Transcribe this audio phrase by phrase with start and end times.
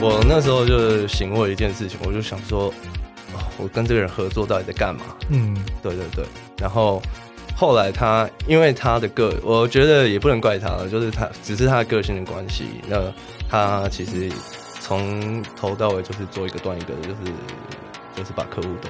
[0.00, 2.72] 我那时候就醒悟了一件事情，我就想说，
[3.34, 5.02] 哦，我跟这个人合作到底在干嘛？
[5.28, 6.24] 嗯，对对对。
[6.58, 7.02] 然后
[7.54, 12.64] 后来他因为他的个，我觉得也不能怪他了，就是他只是他的个性的关系。
[12.88, 13.12] 那
[13.48, 14.30] 他其实
[14.80, 17.32] 从头到尾就是做一个断一个的，就是
[18.16, 18.88] 就是把客户都。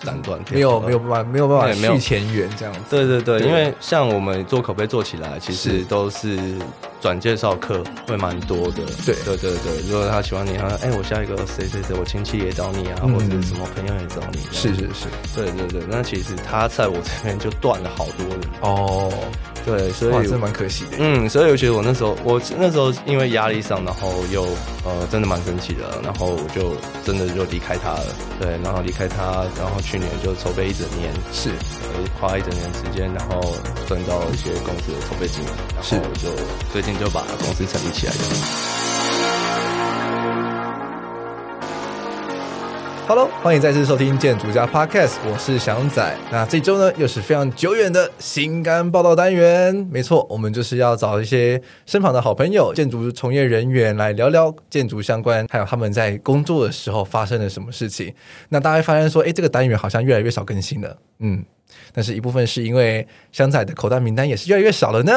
[0.00, 2.80] 斩断，没有没有办法没有办法续前缘这样子。
[2.88, 6.56] 对对对，因为像我们做口碑做起来，其实都是
[7.00, 8.82] 转介绍客会蛮多的。
[9.04, 14.38] 对对对对，如果他喜欢你，他说哎，我下一个谁谁谁，我亲戚也找你啊，或者什么朋友也找你。
[14.52, 19.12] 是是是，对对对，那其实他在我这边就断了好多人哦。
[19.66, 20.96] 对，所以真蛮可惜的。
[20.98, 24.44] 嗯，所以我觉得我那时候，我那时候因为压力上，然后又
[24.82, 26.74] 呃，真的蛮生气的，然后我就
[27.04, 28.06] 真的就离开他了。
[28.40, 31.50] 对，然后离开他，然后去年就筹备一整年，是
[32.18, 33.42] 花一整年时间，然后
[33.86, 36.30] 赚到一些公司的筹备金额，然后就
[36.72, 38.18] 最你就把公司成立起来了。
[43.06, 46.16] Hello，欢迎再次收听建筑家 Podcast，我是翔仔。
[46.32, 49.74] 那这周呢，又是非常久远的新肝报道单元。
[49.90, 58.14] 没错，我们就是要找一些身旁的好朋友、建筑从业人员来聊聊建筑相关，还有他们在工作的时候发生了什么事情。
[58.48, 60.96] 那大家发现说，哎，这个单元好像越来越少更新了。
[61.18, 61.44] 嗯，
[61.92, 65.12] 但是一部分是因为翔仔的口袋名单也是越来越少了呢。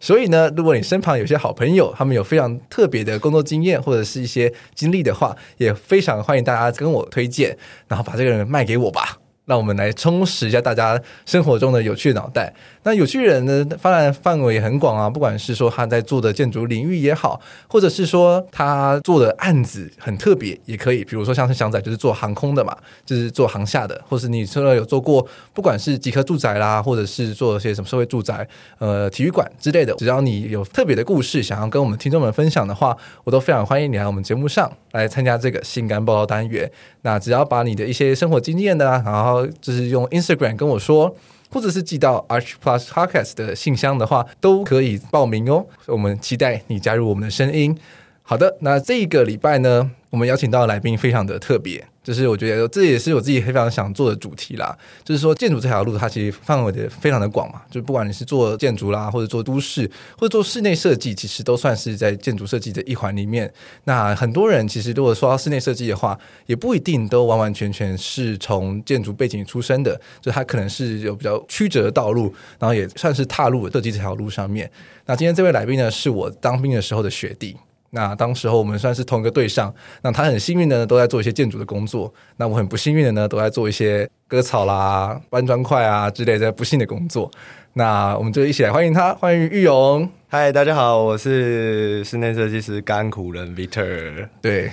[0.00, 9.19] 所以呢，如果你身旁有些好朋友，他们有非常特别的工作经验或者是一些经历的话，也非常欢迎大家跟我推荐，然后把这个人卖给我吧。
[9.50, 12.54] 让我们来充实一下大家生活中的有趣脑袋。
[12.84, 21.04] 那有趣人呢，当然范围也很广啊，不管是说他在做的建筑领域也好，或者是说他做的案子很特别，也可以。
[21.04, 28.46] 比如说像是翔仔就是做航空的嘛，就是做航下的，或是你说有做过，不管是集合住宅啦，或者是做一些什么社会住宅、
[28.78, 36.70] 呃体育馆之类的，只要你有特别的故事想要跟我们听众们分享的话，我都非常欢迎你来我们节目上来参加这个性感报道单元。
[37.02, 41.14] 那只要把你的一些生活经验呢，然后就是用 Instagram 跟我说，
[41.50, 45.66] 或者是寄到 Arch Plus Podcast 的信箱的话，都可以报名哦。
[45.86, 47.76] 我们期待你加入我们的声音。
[48.22, 51.84] 好的，那这个礼拜呢，我们邀请到来宾非常的特别。
[52.10, 54.76] 就是我觉得这也是我自己非常想做的主题啦。
[55.04, 57.62] 就是说建筑这条路，它其实范围的非常的广嘛。
[57.70, 59.88] 就不管你是做建筑啦，或者做都市，
[60.18, 63.48] 或者做室内设计，其实都算是在建筑设计的一环里面。
[63.84, 70.00] 那很多人其实如果说到室内设计的话，也不一定都完完全全是从建筑背景出身的。
[70.20, 74.68] 就他可能是有比较曲折的道路，然后也算是踏入设计这条路上面。
[75.06, 77.56] 那今天这位来宾呢，是我当兵的时候的学弟。
[77.90, 87.30] 那当时候我们算是同一个队上，那他很幸运的呢，都在做一些建筑的工作，那我很不幸运的呢，都在做一些割草啦、搬砖块啊之类的不幸的工作。
[87.72, 90.08] 那我们就一起来欢迎他，欢迎玉勇。
[90.28, 94.28] 嗨，大家好，我是室内设计师甘苦人 Victor。
[94.40, 94.70] 对，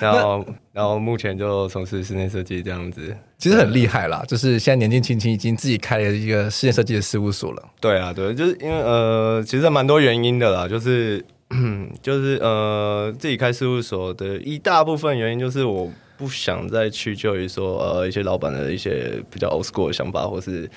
[0.00, 7.62] 然后 然后目前就从事室内设计这样子，其实很厉害啦，就是现在年纪轻轻已经自己开了一个室内设计的事务所了。
[7.80, 11.24] 对啊，对，就是因为呃，其实蛮多原因的啦，就是。
[12.02, 20.70] 就是呃，自己开事务所的一大部分原因就是我不想再去就于说呃一些老板的一些比较 old school 的想法，或是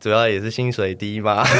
[0.00, 1.46] 主要也是薪水低吧。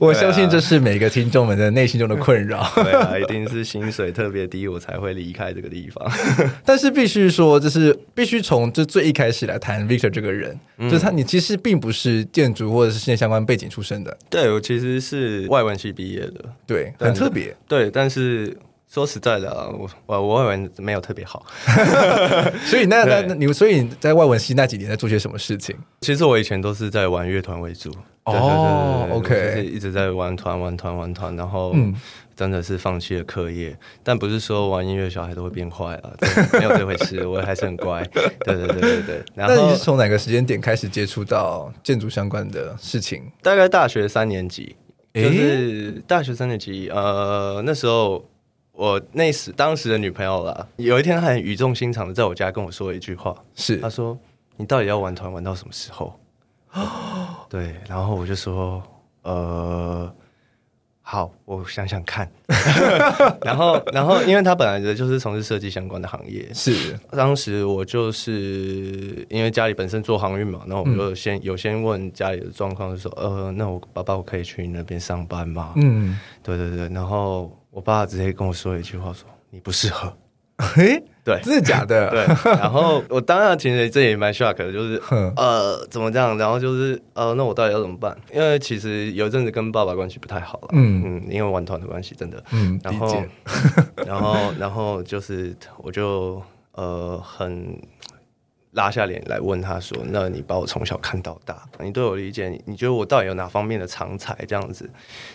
[0.00, 2.66] 我相信这是每个听众们的内心中的困扰。
[2.74, 6.10] 对啊，一定是薪水特别低，我才会离开这个地方。
[6.64, 14.16] 但是必须说，就是必须从这最一开始来谈 Victor 这个人，嗯、就是他，你其实并不是建筑或者是室内相关背景出身的。
[14.28, 17.54] 对，我其实是外文系毕业的，对，很特别。
[17.68, 18.56] 对，但是。
[18.92, 21.46] 说实在的啊，我我我外文没有特别好，
[22.66, 25.76] 所以那那那你所以你在外文系那几年在做些什么事情？
[26.00, 31.72] 其实我以前都是在玩乐团为主哦，OK，就是一直在玩团玩团玩团，然后
[32.34, 36.10] 真的是放弃了课业，但不是说玩音乐小孩都会变坏啊，
[36.54, 38.02] 没有这回事， 我还是很乖，
[38.44, 39.22] 对对对对对。
[39.36, 43.22] 然后那你是从哪个时间点开始接触到建筑相关的事情？
[43.40, 44.74] 大概大学三年级，
[45.14, 48.28] 就是大学三年级，呃，那时候。
[48.80, 54.18] 我那时当时的女朋友啦，有一天她很语重心长的在我家跟我说了一句话，是她说
[54.56, 56.18] ：“你到底要玩团玩到什么时候？”
[57.50, 58.82] 对，然后我就说
[59.20, 60.10] ：“呃，
[61.02, 62.26] 好，我想想看。
[63.44, 77.54] ”然后，然后，因为她本来的就是从事设计相关的行业，是当时我就是因为家里本身做航运嘛，然后我就先、嗯、有先问家里的状况，就说：“呃，那我爸爸我可以去你那边上班吗？”嗯，对对对，然后。
[77.70, 80.12] 我爸直接跟我说一句话说：“你不适合。”
[80.58, 82.10] 嘿，对，真的假的？
[82.12, 82.26] 对。
[82.52, 85.00] 然后我当然其实这也蛮 shock 的，就是
[85.36, 86.36] 呃，怎么这样？
[86.36, 88.14] 然后就是呃，那我到底要怎么办？
[88.32, 93.24] 因为其实有一阵子跟爸爸关系不太好了，嗯嗯，因为玩团的关系，真的，嗯，然后
[94.06, 97.80] 然后然后就是我就呃很。
[98.74, 104.32] 拉下脸来问他说：“那你把我从小看到大，你对我理解，你觉得我到底有哪方面的长才？
[104.46, 104.88] 这样子，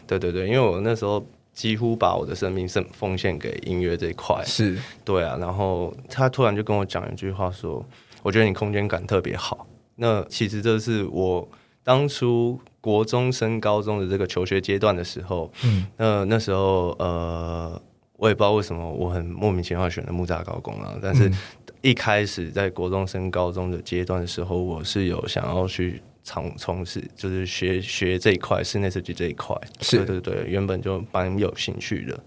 [0.08, 1.22] 对对对，因为我那时候
[1.56, 5.36] 几乎把我的生命奉奉献给音乐这一块，是对啊。
[5.40, 7.84] 然后他突然就跟我讲一句话说：
[8.22, 9.66] 我觉得你空间感特别好。
[9.96, 11.48] 那其实这是我
[11.84, 17.82] 当初国中升高中的这个求学阶段的时候，嗯，那那时候呃，
[18.18, 21.30] 我也不知道为什么我很莫名其妙选了木栅高工啊，但是。
[21.30, 21.38] 嗯
[21.82, 32.20] 一开始在国中升高中的阶段的时候，我是有想要去从从事，就是学学这一块室内设计这一块，是对对对，原本就蛮有兴趣的，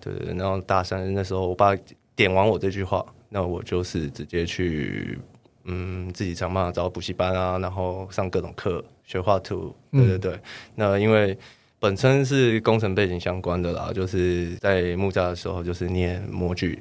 [0.00, 0.34] 对对。
[0.36, 1.76] 然后大三那时候，我爸
[2.14, 5.18] 点完我这句话，那我就是直接去，
[5.64, 10.32] 嗯，自己想办法找补习班啊，然后上各种课学画图，对对对。
[10.34, 10.40] 嗯、
[10.76, 11.36] 那因为
[11.80, 16.80] 本身是工程背景相关的啦，就是在木栅的时候就是念模具。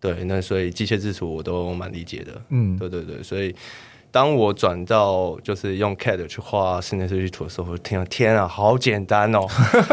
[0.00, 3.54] 对，那所以机械制图我都蛮理解的，嗯，对对对，所以
[4.18, 9.46] 当我转到就是用 CAD 去画室内设计图的时候，我听到天啊，好简单哦，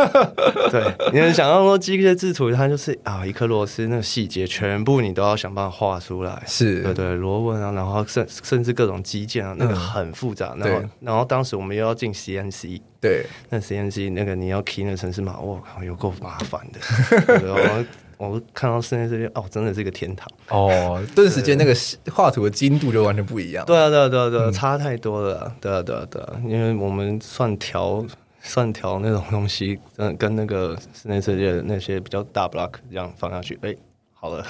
[0.72, 0.84] 对，
[1.14, 6.82] 你能想到说机械制图它就是啊，一颗螺丝那个细节全部你都要想办法画出来，是。
[6.82, 16.80] 对对，螺纹啊，然后甚甚至各种机件啊，那个很复杂，嗯、然后然后当时我们又要进 CNC，对，那 CNC 那个你要 key 那城市码，我靠，有够麻烦的，
[17.38, 17.86] 对哦。
[18.18, 21.04] 我看到室内这边哦，真的是一个天堂哦！
[21.14, 21.76] 顿时间那个
[22.12, 23.66] 画图的精度就完全不一样。
[23.66, 25.54] 对啊，对啊，对啊，对啊，差太多了。
[25.60, 28.06] 对啊，对啊，对啊，因为我们算调、
[28.42, 33.76] 算调那种东西，嗯，跟那个室内设计的那些比较大 block 这样放下去，哎，
[34.14, 34.46] 好了。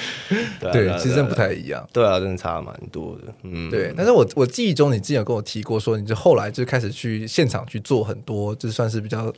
[0.60, 1.88] 对，其实真的不太一样。
[1.92, 3.32] 对啊，真的差蛮多的。
[3.44, 3.94] 嗯，对。
[3.96, 9.32] 但是我我记忆中，你之前有跟我提过，说你就后来就开始去现场去做很多，就算是比较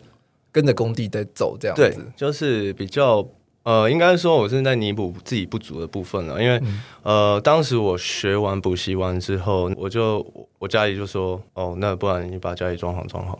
[0.51, 1.83] 跟着工地在走这样子。
[1.83, 3.25] 对，就是比较。
[3.63, 10.27] 呃，应该说我是在弥补自己不足的部分了，因为、嗯、呃，当时我学完补习完之后，我就
[10.59, 13.39] 我家里就说，哦，那不然你把家里装潢装好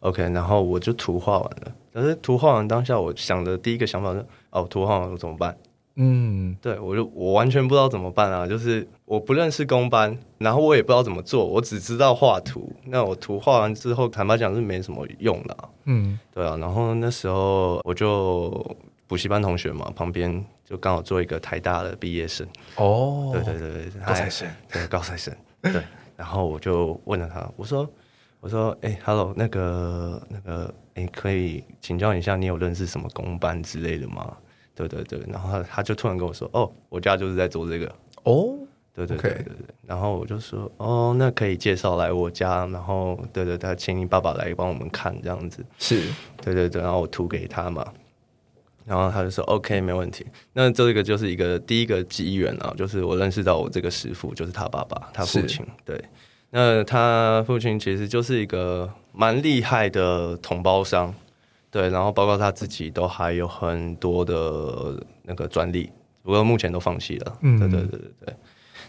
[0.00, 1.72] ，OK，然后我就图画完了。
[1.94, 5.56] 可是图画完当下，我想的第一个想法是，哦，图画完了怎么办？
[5.96, 12.70] 嗯，对，我就我完全不知道怎么办啊，就是我不认识工班，然后我也不知道怎么做，我只知道画图。
[12.84, 15.68] 那我图画完之后，坦白讲是没什么用的啊。
[15.86, 18.76] 嗯，对啊，然后那时候我就。
[19.06, 22.46] 补习班同学嘛，旁边就刚好做一个台大的毕业生
[22.76, 25.82] 哦，对对对对，高材生， 对高材生，对。
[26.16, 27.88] 然后我就问了他，我说
[28.38, 34.36] 我说哎、欸、，Hello，那个那个，哎、欸，可以请教一下，你有认识什么公班之类的吗？
[34.76, 35.20] 对对对。
[35.26, 37.92] 然后他他就突然跟我说，哦，我家就是在做这个
[38.22, 38.56] 哦，
[38.94, 39.66] 对对对对对。
[39.84, 46.00] 然后我就说，哦，那可以介绍来我家，然后对对对，请你爸爸来帮我们看这样子，是
[46.40, 46.80] 对对对。
[46.80, 47.84] 然后我图给他嘛。
[48.86, 55.64] 然后他就说：“OK，没问题。”那这个就是一个第一个机缘啊，就是我认识到我这个师傅，就是他爸爸，他父亲。
[55.86, 55.98] 对，
[56.50, 61.14] 那他父亲其实就是一个蛮厉害的同胞商，
[61.70, 65.90] 对，然后包括他自己都还有很多的那个专利，
[66.22, 67.38] 不过目前都放弃了。
[67.40, 68.34] 嗯，对对对对对。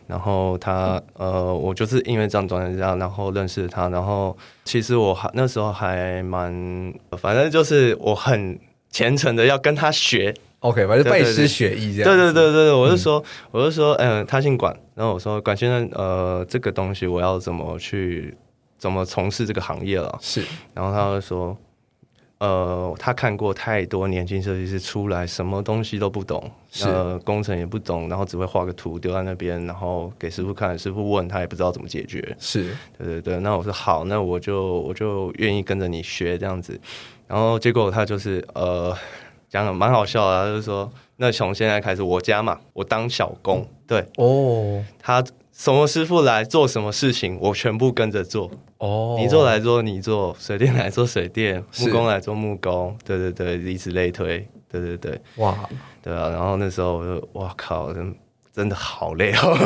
[0.07, 8.59] 然后他呃，我就是因为这样转这样，然后认识他，然后其实我还那时候还蛮，反正就是我很。
[8.95, 12.09] 虔诚的要跟他学，OK，反正拜师学艺这样。
[12.09, 18.33] 对对对对，我就说，嗯、我就说，嗯、呃，他姓管，然后我说，管先生，呃，这个东西我要怎么去，
[18.77, 20.17] 怎么从事这个行业了？
[20.21, 20.41] 是，
[20.73, 21.57] 然后他就说，
[22.37, 32.33] 呃，他看过太多年轻设计师出来，什么东西都不懂，是呃，工程也不懂，然后只会画个图丢在那边，然后给师傅看，师傅问他也不知道怎么解决。
[32.39, 36.79] 是，对对对，那我说好，那我就我就愿意跟着你学这样子。
[37.27, 38.95] 然后结果他就是呃
[39.49, 44.05] 讲的蛮好笑的，他就是说，那从现在开始我家嘛，我当小工，对。
[44.17, 48.51] 哦，他什么师傅来做什么事情，我全部跟着做。
[48.77, 55.57] 哦，你做来做你做，水电来做水电，木工来做木工，对对对，以此类推，对对对，哇，
[56.03, 58.13] 对啊，然后那时候我就哇靠，真
[58.53, 59.57] 真的好累哦，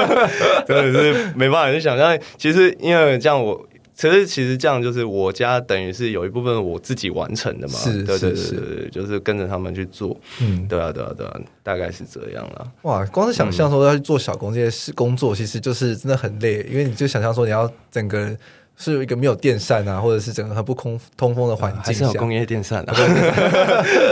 [0.66, 3.66] 真的是没办法去想象，其实因为这样我。
[3.94, 8.42] 其实，其实这样就是我家等于是有一部分我自己完成的嘛，是，对对对
[8.80, 12.72] 对，就是跟着他们去做，嗯，对啊对啊对啊，大概是这样了。
[12.82, 18.34] 哇，光是想象说要去做小工这些事工作，其实就是真的很累，因为你就想象说你要整个
[18.76, 22.94] 是有一个没有电扇啊，或者是整个很不空通风的环境，还是有工业电扇啊？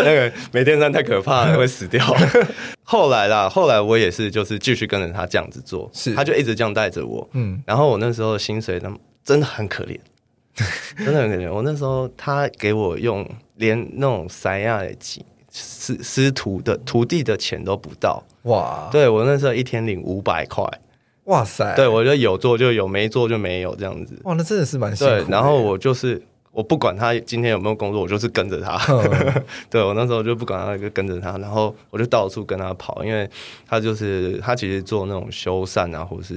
[0.05, 2.05] 那个没电扇太可怕了，会死掉。
[2.85, 8.93] 后来啦，后来我也是，就是继续跟着他这样子做，是他就一直这样带着我，嗯，然后我那时候薪水呢，
[9.25, 9.99] 真的很可怜，
[10.97, 11.53] 真的很可怜。
[11.53, 18.89] 我那时候他给我用连那种三亚的几师师徒的徒弟的钱都不到，哇！
[18.93, 20.65] 对我那时候一天领五百块。
[21.25, 21.77] 哇塞！
[21.77, 24.19] 对，我觉得有做就有，没做就没有这样子。
[24.25, 25.23] 哇，那真的是蛮辛苦的。
[25.23, 28.77] 对，然后我就是我不管他今天有没有工作，我就是跟着他。
[28.93, 33.29] 嗯、 对，我那时候就不管他，就跟着他，然后我就到处跟他跑，因为
[33.69, 36.35] 他就是他其实做那种修缮啊，或是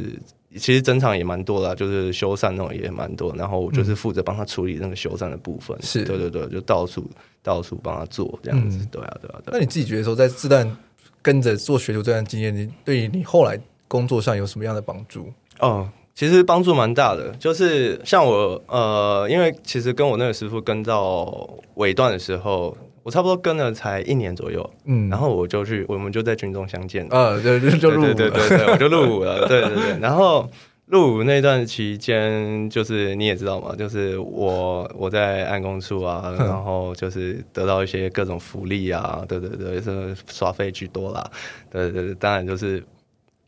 [0.58, 3.34] 其实整场也蛮多的，就是修缮那种也蛮多。
[3.36, 5.78] 然后我就是负责帮他处理那个修缮的部分。
[5.82, 7.10] 是、嗯，对对对，就到处
[7.42, 8.78] 到处帮他做这样子。
[8.78, 9.52] 嗯、对啊，对啊，对啊。
[9.54, 10.78] 那你自己觉得说，在这段
[11.22, 15.32] 跟着做学徒这段经验，你对于你后来工作上有什么样的帮助？
[15.60, 17.32] 哦，其实帮助蛮大的。
[17.40, 24.68] 就是像我，呃，因为其实跟我那个师傅跟到尾段的时候，我差不多跟了才一年左右。
[24.86, 27.06] 嗯，然后我就去，我们就在军中相见。
[27.12, 29.48] 呃、哦，对对，就入伍了，对对对对，我就入伍了。
[29.48, 30.50] 对对对，然后
[30.88, 41.30] 入伍那段期间，就是你也知道嘛，就是我我在暗公处啊，然后就是得到一些各种福利啊，对对对，是耍费居多啦。
[41.72, 42.84] 对对对，当然就是。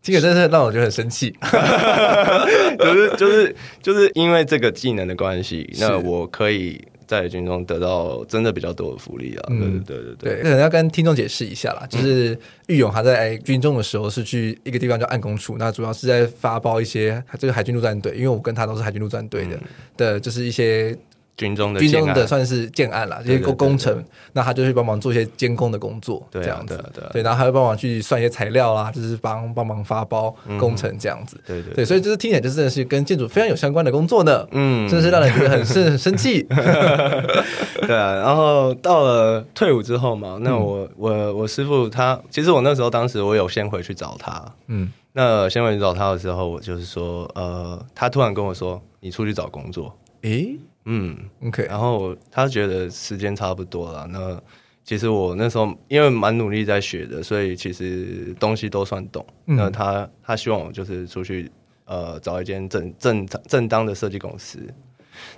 [0.02, 1.36] 这个真是让我觉得很生气，
[2.78, 9.48] 就是就是就是因为这个技能的关系，那我可以在军中得到真的比较多的福利啊！
[9.50, 19.60] 嗯，对对对对，可能要跟听众解释一下啦，就是玉勇他在军中的时候是去一个地方叫暗工处，那主要是在发包一些这个海军陆战队，因为我跟他都是海军陆战队的
[19.98, 20.98] 的，就是一些。
[21.38, 36.42] 军中的军中的算是建案啦，这些工工程，那他就去帮忙做一些监工的工作，这样子，对，然后还会帮忙去算一些材料啦，就是帮帮忙发包工程这样子，对对对，所以就是听起来就真的是跟建筑非常有相关的工作呢，嗯，真的是让人觉得很是很生气，
[37.86, 50.58] 对啊，然后到了退伍之后嘛，那我我我师傅他，其实我那时候当时我有先回去找他，嗯，那先回去找他的时候，我就是说，呃，他突然跟我说，你出去找工作，诶。
[50.86, 54.08] 嗯，OK，然后他觉得时间差不多了。
[54.12, 54.40] 那
[54.84, 59.26] 其实我那时候因为蛮努力在学的，所以其实东西都算懂。
[59.48, 61.52] 嗯、那他他希望我就是出去
[61.86, 64.60] 呃找一间正正正当的设计公司。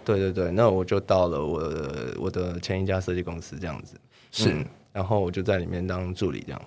[0.04, 3.96] 对对对，那我就到了我的我的前一家设计公司这样子。
[4.32, 6.62] 是、嗯，然后我就在里面当助理这样。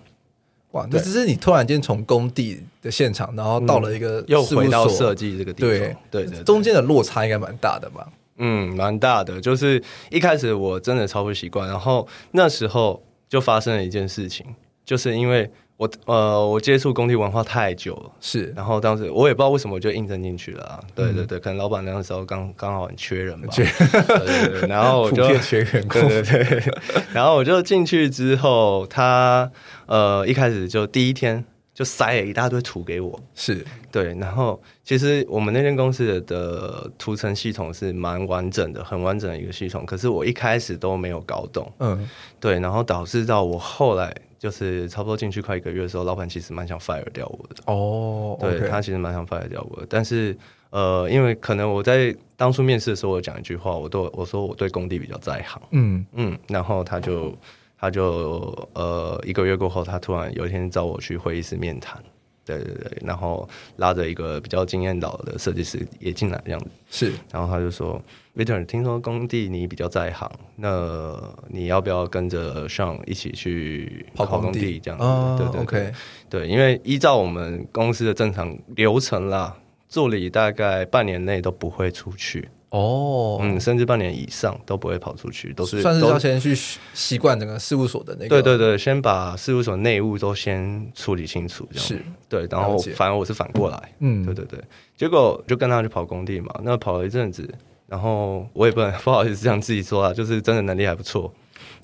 [0.71, 5.71] 哇，那只是你突然间从工地的现场，然后到了一个、嗯、又回到设计这个地方，
[6.11, 8.09] 对对，中间的落差应该蛮大的吧？
[8.41, 9.41] 嗯，蛮大的。
[9.41, 9.81] 就是
[10.11, 14.45] 一开始我真的超不习惯，然后那时候就发生了一件事情，
[14.85, 18.53] 就是因为我呃，我接触工地文化太久了，是。
[18.57, 20.81] 然后当时我也不知道为什么我就应征进去了啊。
[20.95, 23.49] 对对对，可能老板那个时候刚刚好很缺人吧。
[23.53, 26.01] 缺对对对，然后我就缺员工。
[26.09, 26.75] 对对对。
[27.15, 29.51] 然后我就进去之后，他
[29.87, 31.45] 呃一开始就第一天。
[31.73, 33.65] 就塞了一大堆图给我，是。
[33.91, 42.09] 对，然后其实我们那间公司的图层系统是蛮完整的，很完整的一个系统，可是我一开始都没有搞懂，嗯，
[42.39, 50.37] 对，然后导致到我后来就是差不多进去快一个月的时候，老板其实蛮想 fire 掉我的，哦，对，他其实蛮想 fire 掉我的，但是
[50.71, 56.07] 呃，因为可能我在当初面试的时候，我讲一句话，我都我说我对工地比较在行，嗯。
[56.13, 57.35] 嗯，然后他就。
[57.81, 61.99] 他就呃一个月过后，他突然有一天找我去会议室面谈，
[62.45, 68.01] 对对对，然后拉着一个比较经验老的设计师也进来这样子，是，然后他就说
[68.37, 71.17] ，Victor，听说工地你比较在行，那
[71.49, 75.05] 你要不要跟着 Sean 一起去跑跑工地这样子？
[75.07, 75.93] 哦、对对对，OK，
[76.29, 79.57] 对，因为依照我们公司的正常流程啦，
[79.89, 82.47] 助理大概半年内都不会出去。
[82.71, 86.57] 哦，嗯，甚至半年以上都不会跑出去，都是算是要先去
[86.95, 88.29] 习惯整个事务所的那个。
[88.29, 92.03] 对对对，先把事务所内务都先处理清楚，这样是。
[92.29, 94.61] 对，然后反而我是反过来，嗯，对对对。
[94.97, 97.49] 结果就跟他去跑工地嘛，那跑了一阵子，
[97.89, 101.33] 然后我也不能 不好意思这样自己说啊，就是真的能力还不错。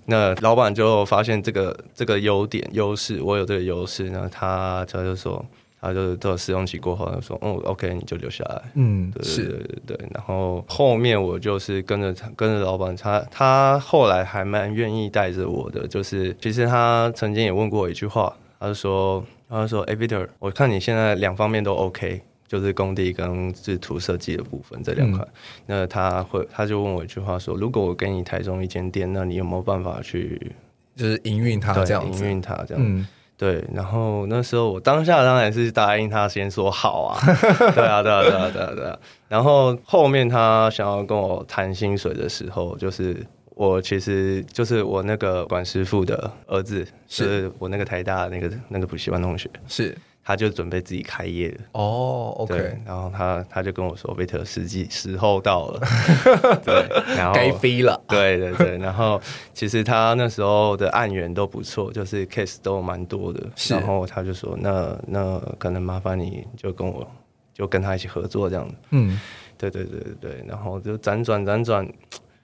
[0.04, 5.44] 那老板就发现这个这个优点优势，我有这个优势，那他他就说。
[5.86, 10.08] 他就是到试用期过后，他说：“哦，OK，你就留下来。”嗯，对对对对。
[10.12, 15.86] 然后后面我就是跟着跟着老板，他他后来还蛮愿意带着我的。
[15.86, 25.24] 就是其实他曾经也问过我一句话，他就说：“他就说，哎，Victor，我看你现在两方面都 OK，就是工地跟制图设计的部分这两块。
[25.24, 25.32] 嗯、
[25.66, 30.52] 那他会他就问我一句话说：如果我给你台中一间店，那你有没有办法去
[30.96, 32.24] 就是营运它这样子？
[32.24, 32.82] 营运它这样。
[32.84, 33.06] 嗯”
[33.38, 37.20] 对，然后那时候我当下当然是答应他，先说好啊，
[37.74, 38.98] 对啊，对啊，对啊，对啊，对啊。
[39.28, 43.16] 然后后面他想要跟我谈薪水的时候，就是
[43.54, 49.96] 我其实就是我那个管师傅的儿子，是我那个台大那个那个补习班同学，是。
[50.28, 51.58] 他就准备自己开业了。
[51.70, 55.80] 哦，OK，然后他他就跟我说，维特时机时候到了，
[56.66, 56.84] 对，
[57.16, 59.20] 然后该飞了，对对对，然后
[59.54, 63.40] 其实他那时候的案源都不错，就是 case 都蛮多的，
[63.70, 67.06] 然后他就说，那那可能麻烦你就跟我
[67.54, 68.68] 就跟他一起合作这样。
[68.68, 69.20] 子，嗯，
[69.56, 71.88] 对对对对对，然后就辗转辗转，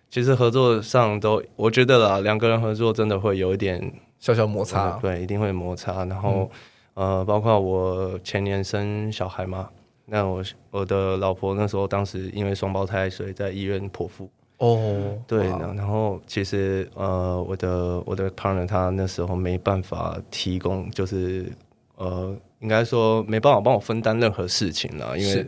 [0.09, 6.49] 其实合作上都我觉得啦，两个人合作真的会有一点小小摩擦，对，一定会摩擦，然后。
[6.95, 9.71] 呃，包括我前年生小孩嘛，
[10.05, 14.29] 那我我的老婆那时候当时因为双胞胎，所以在医院剖腹。
[14.59, 21.51] 哦，对，然后其实呃，我的我的 partner 他那时候没办法提供，就是
[21.97, 25.47] 呃，应该说没办法帮我分担任何事情了，因为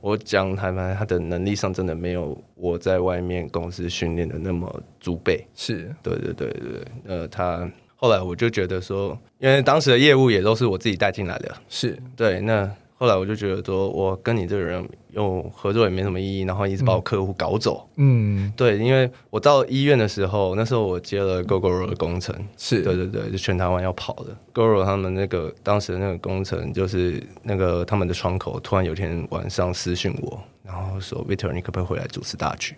[0.00, 5.46] 我讲台湾他的能力上真的没有我在外面公司训练的那么足备。
[5.54, 7.70] 是对对对对，呃，他。
[8.00, 12.40] 后来我就觉得说，因为当时的业务也都是我自己带进来的，是对。
[12.40, 12.66] 那
[12.96, 17.86] 后来我就觉得说，我跟你这个人又合作也没什么意义，然后一直把我客户搞走。
[17.96, 32.74] 嗯，对，因为我到医院的时候，那时候我接了 Gogoro 的工程，是对对对，就全台湾要跑的 Gogoro 他们那个当时的那个工程，就是那个他们的窗口突然有天晚上私讯我，然后说 Victor，你可不可以回来主持大局？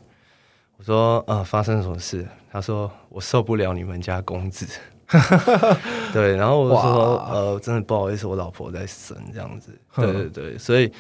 [0.78, 2.26] 我说呃，发生什么事？
[2.50, 4.66] 他说我受不了你们家公子。
[6.12, 9.70] 对，然后我说，呃，真的不好意思，我老婆在生这样子。
[9.96, 10.90] 对对对，所以，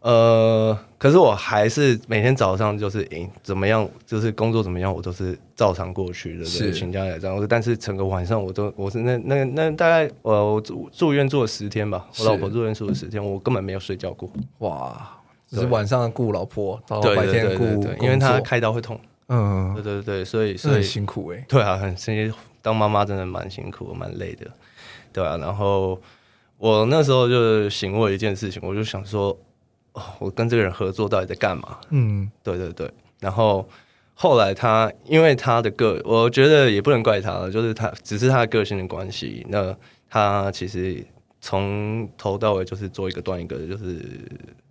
[0.00, 7.46] 呃，可是我还是每天早上就是，诶，怎么样，就是工作怎么样，我都是照常过去的，对，请假来这样。
[7.48, 14.30] 但是整个晚上我都，我是那那那大概，呃，我住住院住了十天吧，我老婆住院住了十天，我根本没有睡觉过。
[14.58, 15.18] 哇，
[15.50, 17.64] 就是晚上顾老婆，然后白天顾，
[18.00, 18.98] 因为她开刀会痛。
[19.30, 21.44] 嗯，对对对，所以所以很辛苦哎。
[21.46, 22.36] 对啊，很辛苦。
[22.62, 24.46] 当妈妈真的蛮辛苦，蛮累的，
[25.12, 25.36] 对啊。
[25.36, 26.00] 然后
[26.56, 29.36] 我那时候就醒悟一件事情，我就想说，
[29.92, 31.78] 哦，我跟这个人合作到底在干嘛？
[31.90, 32.90] 嗯，对对对。
[33.20, 33.68] 然后
[34.14, 39.46] 后来他，因为他的个，我觉得也不能怪他了，就是他只是他的个性的关系。
[39.48, 39.76] 那
[40.08, 41.04] 他其实
[41.40, 44.04] 从头到尾就是做一个断一个，就是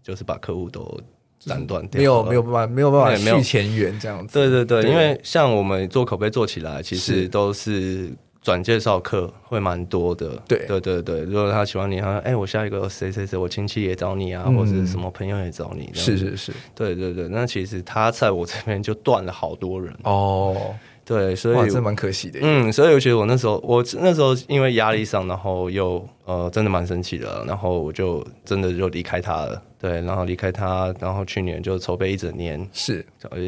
[0.03, 0.99] 就是把客户都。
[1.47, 4.33] 斩断掉，没有没有办法没有办法续前缘这样子。
[4.33, 10.41] 对对对，对，因为像我们做口碑做起来，其实都是转介绍客会蛮多的。
[10.47, 20.55] 对对对对，如果他喜欢你，他说：“哎，我下一个谁谁谁，我亲戚也找你啊，嗯、或者什么朋友也找你。”是是是，对对对，那其实他在我这边就断了好多人哦。
[21.03, 22.37] 对，所以这蛮可惜的。
[22.41, 29.61] 嗯，所以我觉得我那时候，我那时候因为压力上，然后又呃，真的蛮生气的，然后我就真的就离开他了。
[29.79, 33.05] 对，然后离开他，然后去年就筹备一整年，是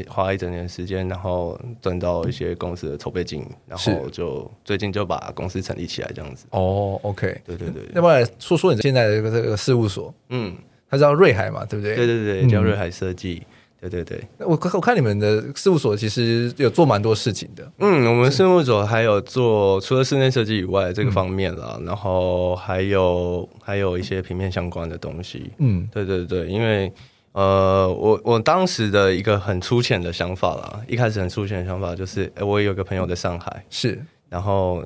[0.08, 6.46] 花一整年时间，然后赚到一些公司的筹备金，然后就最近就把公司成立起来这样子。
[6.52, 7.84] 哦，OK，对对对。
[7.96, 10.14] 要不然说说你现在的这个这个事务所？
[10.30, 10.56] 嗯，
[10.90, 11.96] 他叫瑞海嘛，对不对？
[11.96, 13.42] 对对对，叫瑞海设计。
[13.82, 17.72] 对对对，我我看你们的事务所其实有做蛮多事情的。
[17.78, 25.52] 嗯，我们事务所还有做除了室内设计以外这个方面啦，嗯、然后还有还有一些平面相关的东西。
[25.60, 26.92] 嗯，对对对，因为
[27.32, 34.84] 呃，我我当时的一个很粗浅的想法啦，一开始很粗浅的想法就是，诶我有个朋友在上海，是，然后。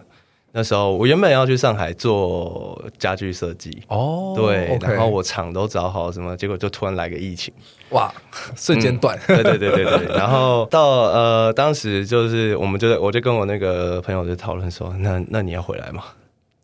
[0.56, 7.52] 那时候我原本要去上海做家具设计哦，对.然后我厂都找好什么，结果就突然来个疫情，
[7.90, 8.14] 哇，
[8.56, 10.16] 瞬间断，嗯，对对对对对。
[10.16, 16.04] 然后到呃，当时就是我们就我就跟我那个朋友就讨论说，那那你要回来吗？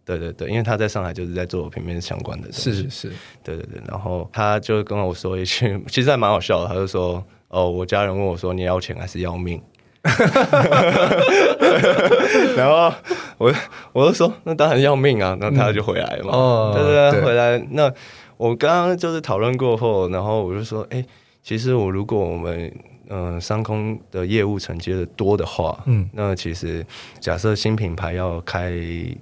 [0.05, 3.11] 对对对，因为他在上海就是在做平面相关的东西，是是是，
[3.43, 3.81] 对对对。
[3.87, 9.59] 然后他就跟我说一句，其实还蛮好笑的，他就说哦，我家人问我说，你要钱还是要命？
[12.55, 12.93] 然后
[13.37, 13.53] 我
[13.91, 15.35] 我就说，那当然要命啊！
[15.39, 17.57] 那他就回来了嘛，嗯、对对对，对回来。
[17.71, 17.91] 那
[18.37, 21.03] 我刚刚就是讨论过后，然后我就说，哎，
[21.43, 22.71] 其实我如果我们。
[23.09, 26.85] 嗯、呃，商空的业务承接的多的话，嗯，那其实
[27.19, 28.71] 假设新品牌要开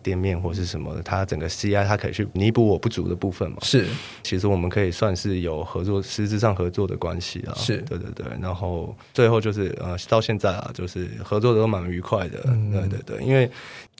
[0.03, 3.57] 店面或是什么，它整个 CI 它可以去弥补我不足的部分嘛。
[3.61, 3.85] 是，
[4.23, 7.53] 其实我们可以算是有合作，实质上合作的关系啊。
[7.55, 8.25] 是，对对对。
[8.41, 12.43] 然后最后就是呃，到现在啊，就是合作的都蛮愉快的。
[12.47, 13.49] 嗯，对对对，因为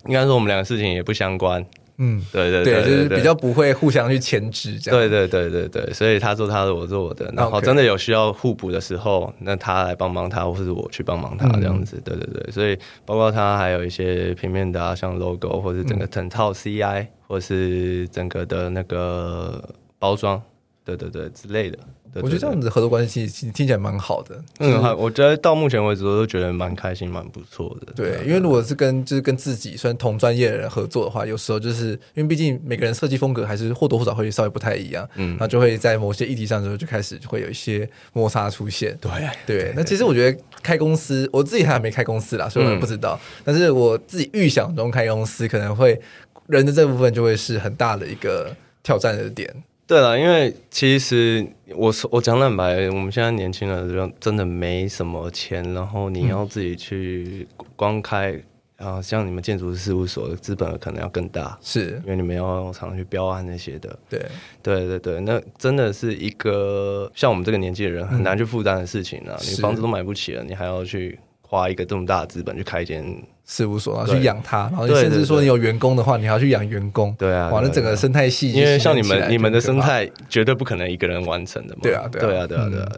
[0.05, 1.65] 应该说我们两个事情也不相关。
[1.97, 4.99] 嗯，对对对，就是比较不会互相去牵制这样。
[4.99, 11.99] 对对对对对，所以他做他的，我做我的，然后真的有需要互补的时候，那他来帮帮他，或是我去帮忙他这样子。
[12.05, 19.63] 对对对，所以包括他还有一些平面的啊，像 logo 或是整个整套 CI，或是整个的那个
[19.97, 20.41] 包装，
[20.85, 21.79] 对对对之类的。
[22.21, 24.41] 对对对，我觉得这样子合作关系听起来蛮好的。
[24.59, 27.93] 嗯，我觉得到目前为止我都觉得蛮开心、蛮不错的。
[27.93, 38.97] 对，因为如果是跟就是跟自己算同专业的人合作的话，有时候就是因为毕竟每个人设计风格还是或多或少会稍微不太一样，嗯，那就会在某些议题上之后就开始会有一些摩擦出现。
[39.01, 39.11] 对
[39.45, 43.19] 对，那其实我觉得开公司，我自己还没开公司啦，所以我也不知道。
[43.21, 45.99] 嗯，但是我自己预想中开公司可能会
[46.47, 49.53] 人的这部分就会是很大的一个挑战的点。
[49.87, 57.47] 对了，因为其实我说我讲坦白，我们现在年轻人真的没什么钱，然后你要自己去
[57.77, 58.31] 光开，
[58.75, 63.97] 然啊、像你们建筑师事务所的资本可能要更大，是因为你们要常常去标案那些的。
[64.09, 64.23] 对
[64.61, 69.35] 对对对，那真的是一个像我们这个年纪的人很难去负担的事情啊！
[69.39, 73.03] 嗯、你房子都买不起了，你还要去花一个这么大的资本去开一间。
[73.49, 77.15] 事务所，然后去养它，然后甚至说你有员工的话，你还要去养员工。
[77.17, 81.79] 对啊，哇，那整个生态系，因为像你们，你们的生态绝对不可能一个人完成的嘛。
[81.81, 82.91] 对啊，对啊，对啊，对啊。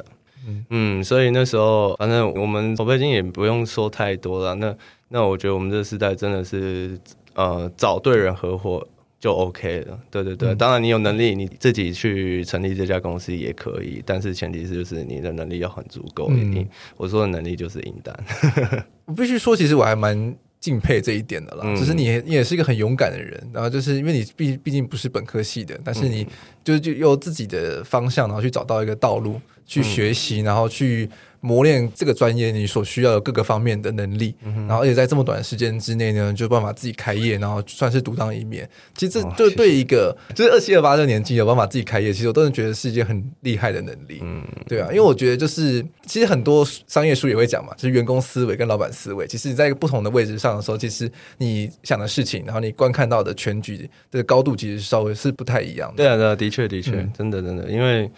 [0.71, 4.55] 嗯，所以那时候，反正我们筹备金也不用说太多了。
[4.55, 4.75] 那
[5.09, 6.99] 那我觉得我们这个时代真的是，
[7.35, 8.83] 呃，找对人合伙。
[9.19, 16.27] 就 OK 了，对对对，嗯、当然你有能力，你自己去成立这家公司也可以，但是前提是就是你的能力要很足够。
[16.29, 18.17] 嗯，我说的能力就是应单。
[19.03, 26.25] 我必须说，其实我还蛮敬佩这一点的啦，嗯、就是你你也是一个很勇敢的人，然后就是因为你毕毕竟不是本科系的，但是你
[26.63, 31.09] 就就有自己的方向，然后去找到一个道路去学习，嗯、然后去。
[31.41, 38.69] 磨练这个专业，你所需要的各个方面的能力，嗯、然后而且在这么短的时间之内呢，就有办法自己开业，然后算是独当一面。
[38.95, 44.19] 其实这就对一个、就是二七二八这个年纪有办法自己开业，其实我都是觉得是一件很厉害的能力。
[44.21, 49.25] 嗯，对啊，因为我觉得就是其实很多商业书也会讲嘛，就是员工思维跟老板思维。
[49.25, 55.97] 其实你在一个不同的位置上的时候，其实你想的事情，然后你观看到的全局的高度，其实稍微是不太一样的。
[55.97, 58.09] 对啊，对啊，的确，的确，嗯、真的，真的，因为。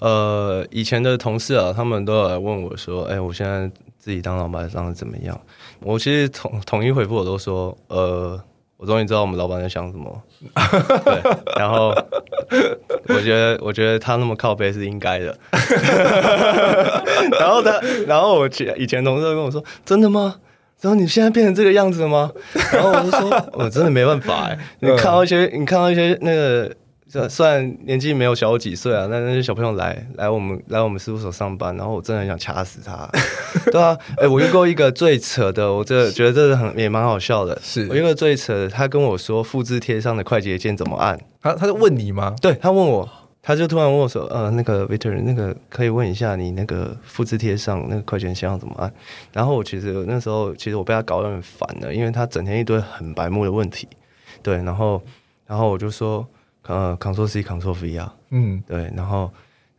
[0.00, 5.38] 呃，以前的同事啊，他们都有来问我说：“哎、我现在自己当老板当的怎么样？”
[5.82, 8.40] 我其实统统一回复我都说：“呃，
[8.76, 10.22] 我终于知道我们老板在想什么。”
[11.04, 11.20] 对，
[11.58, 11.92] 然后
[13.08, 15.36] 我觉得，我觉得他那么靠背是应该的。
[17.40, 20.36] 然后他，然后我前以前同事跟我说：“真的吗？
[20.80, 22.30] 然后你现在变成这个样子了吗？”
[22.72, 26.72] 然后我就说：“我真的没办法哎、你看到一些，你看到一些那个。”
[27.10, 33.08] 这虽然年纪没有小我几岁啊，但那些小朋友来来我们来我们事务所上班，然后我真的很想掐死他，
[33.72, 42.36] 对啊，哎、欸，我遇过一个最扯的，我这觉得这是很也蛮好笑的，是我遇过最扯的，他跟我说复制贴上的快捷键怎么按，他他就问你吗？
[42.42, 43.08] 对，他问我，
[43.40, 48.92] 他就突然问我说，呃，那个 Victor，那个可以问一下你那个复制贴上那个快捷键要怎么按？
[49.32, 53.88] 然后我其实那时候其实我被他搞得很烦的，因为他整天一堆很白目的问题，
[54.42, 55.02] 对，然后
[55.46, 56.26] 然后我就说。
[56.68, 59.30] 呃，Ctrl C，Ctrl V 啊，嗯，对，然后，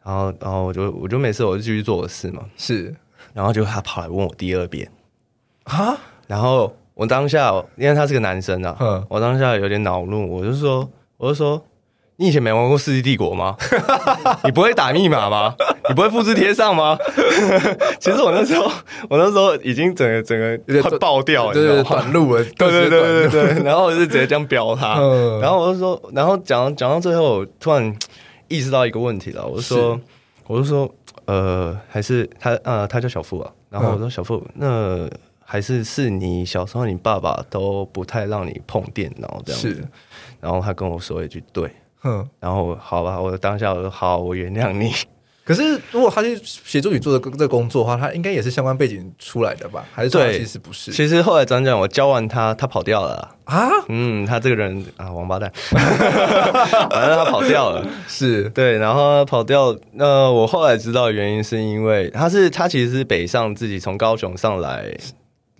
[0.04, 2.93] 然后，然后我就我就每次我就继续做我的事嘛，是，
[3.34, 4.91] 然后就他跑来问我第二遍，
[5.63, 5.97] 啊，
[6.28, 11.65] 然后我当下因为他是个男生啊，嗯，我当下有点恼怒，我就说，我就说。
[12.21, 13.56] 你以前没玩过《世纪帝国》吗？
[14.43, 15.56] 你不会打密码吗？
[15.89, 16.97] 你不会复制贴上吗？
[17.99, 18.71] 其实我那时候，
[19.10, 22.43] 我那时候已经整个整个快爆掉了，就是短路了。
[22.43, 24.99] 对对对对对，然后我就直接这样飙他，
[25.41, 27.93] 然后我就说，然后讲讲到最后，突然
[28.47, 29.45] 意识到一个问题了。
[29.45, 29.99] 我就说，
[30.45, 30.89] 我就说，
[31.25, 33.52] 呃，还是他呃，他叫小付啊。
[33.69, 35.10] 然后我说，小付，那
[35.43, 39.88] 还是是你小时候你爸爸都不太让你碰电脑这样子。
[40.39, 41.71] 然后他跟我说一句，对。
[42.04, 44.91] 嗯，然后好吧，我当下我说好，我原谅你。
[45.49, 49.83] 可是如果他去协助你做的这个工作的话，他应该也是相关背景出来的吧？
[49.91, 50.91] 还是说其实不是？
[50.91, 53.67] 其实后来讲讲，我教完他，他跑掉了啊。
[53.88, 57.83] 嗯，他这个人啊，王八蛋， 反正他跑掉了。
[58.07, 59.75] 是对，然后跑掉。
[59.93, 64.95] 那我后来知道原因是因为他是他其实是北上自己从高雄上来。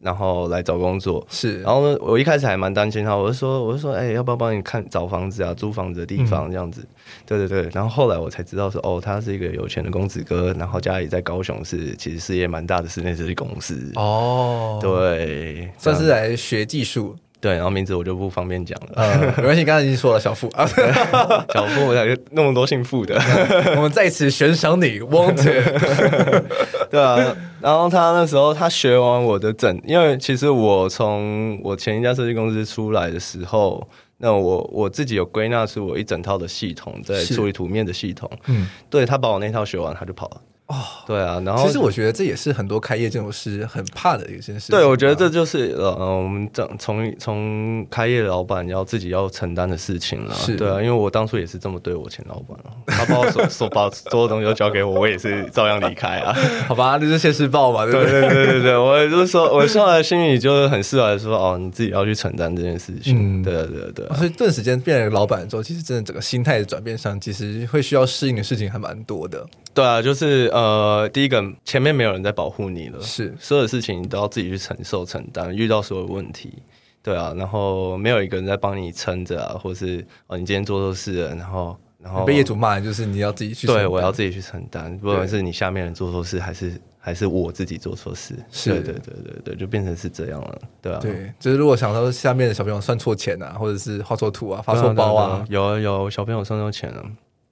[0.02, 6.82] 然后来找工作是，然后呢，我一开始还蛮担心他，我就说，我就说，哎、欸，要不要帮你看找房子啊，租房子的地方这样子？
[6.82, 6.88] 嗯、
[7.26, 7.70] 对对对。
[7.74, 17.16] 然后后来我才知道说，哦，他是一个有钱的公子哥，然后家里在高雄市其实事业蛮大的室内设计公司哦，对，算是来学技术。
[17.42, 18.94] 对，然后名字我就不方便讲了。
[18.96, 20.68] 嗯，没关系，刚才已经说了小付啊，
[21.54, 23.16] 小付，我想那么多姓付的，
[23.78, 26.44] 我们在此悬赏你，Wanted。
[26.92, 27.16] 对啊，
[27.62, 38.30] 然后他那时候他学完我的整，因为其实我从我前一家设计公司出来的时候，那我我自己有归纳出我一整套的系统，在处理图面的系统。
[38.48, 40.42] 嗯，对，他把我那套学完，他就跑了。
[40.70, 40.76] 哦，
[41.08, 44.70] 对啊，然后其实我觉得这也是很多开业建筑师很怕的一件事情。
[44.70, 50.36] 对，我觉得这就是呃，我们整从从开业老板要自己要承担的事情了。
[50.36, 52.56] 是，对啊，因为我当初也是这么对我前老板，
[52.86, 56.38] 他把我所所 把所有东西都交给我，我也是照样离开啊。
[56.70, 58.22] 好吧，就是现世报嘛，对不对？
[58.22, 63.42] 对对对对，我就是说，我上来心里就是很释怀，说哦，你自己要去承担这件事情。
[63.42, 64.08] 嗯，对对对。
[64.16, 69.44] 所以顿时间变成老板之后，其实真的整个心态的转变上，其实会需要适应的事情还蛮多的。
[69.72, 70.59] 对啊，就是呃，
[71.12, 73.36] 第一个前面没有人在保护你了，是。
[73.40, 76.62] 所有的事情你都要自己去承受承担，遇到所有问题，
[77.02, 88.72] 对啊，然后没有一个人在帮你撑着啊，或是哦，你今天做错事了，然后然后被业主骂，就是你要自己去承担，对，我要自己去承担，不管是你下面人做错事，还是还是我自己做错事，是。
[88.72, 97.06] 对对对对对，就变成是这样了，对啊，对，就是如果想到下面的小朋友算错钱啊，或者是画错图啊，发错包啊，有有小朋友算错钱了，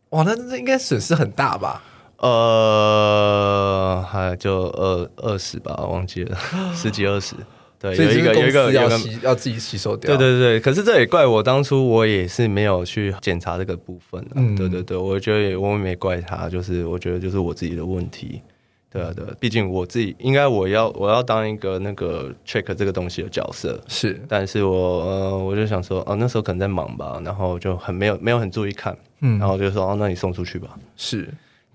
[0.09, 1.83] 哇，那那应该损失很大吧？
[2.17, 6.37] 呃，还就二二十吧，忘记了
[6.75, 7.35] 十几二十。
[7.79, 10.17] 对，有一个有一个要吸要自己吸收掉。
[10.17, 14.31] 对对对，可是这也怪我当初我也是没有去检查这个部分的。
[14.33, 18.41] 嗯，对对对，我觉得我也没怪他，就是我觉得就是我自己的问题。
[18.89, 31.27] 对啊对，毕竟我自己应该我要我要当一个那个 check 这个东西的角色是，但是我呃我就想说哦那时候可能在忙吧，然后就很没有没有很注意看，嗯，然后就说哦那你送出去吧，是。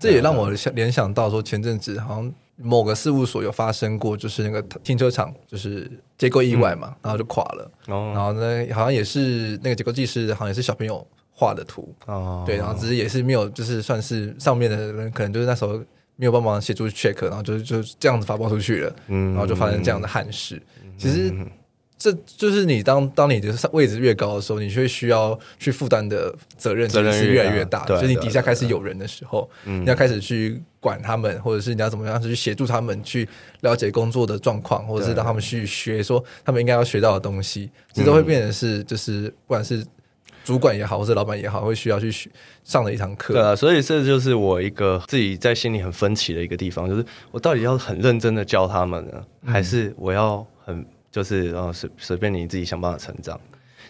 [0.03, 7.71] 这也让我想联想到说，前阵子好像某个事务所有发生过，就是那个停车场就是结构意外嘛，嗯、然后就垮了。
[7.87, 11.95] 哦、然后呢，好像也是那个结构技师，好像也是小朋友画的图。
[12.05, 15.81] 哦，对，然后只是也是没有，就是算是上面的人可能就是那时候
[16.17, 18.95] 没有帮忙协助 check，然后就就这样子发包出去了。
[19.07, 20.61] 嗯，然后就发生这样的憾事。
[20.83, 21.33] 嗯、其实。
[21.97, 27.85] 这就是你当当你的位置越高的时候，你就会需要去负担的责任责任是越来越大。
[27.85, 33.27] 就是你底下开始有人的时候，你要开始去管他们，或者是你要怎么样去协助他们去
[33.61, 39.85] 了解工作的状况，或者是让他们去学说他们应该要学到的东西，这都会变成是就是不管是
[40.43, 42.29] 主管也好，或者老板也好，会需要去学
[42.65, 43.33] 上的一堂课。
[43.33, 50.85] 对啊，所以这就是我一个自己在心里很分歧的一个地方，就是我到底要很认真的教他们呢，还是我要很。
[51.13, 53.39] 就是然后随随便你自己想办法成长，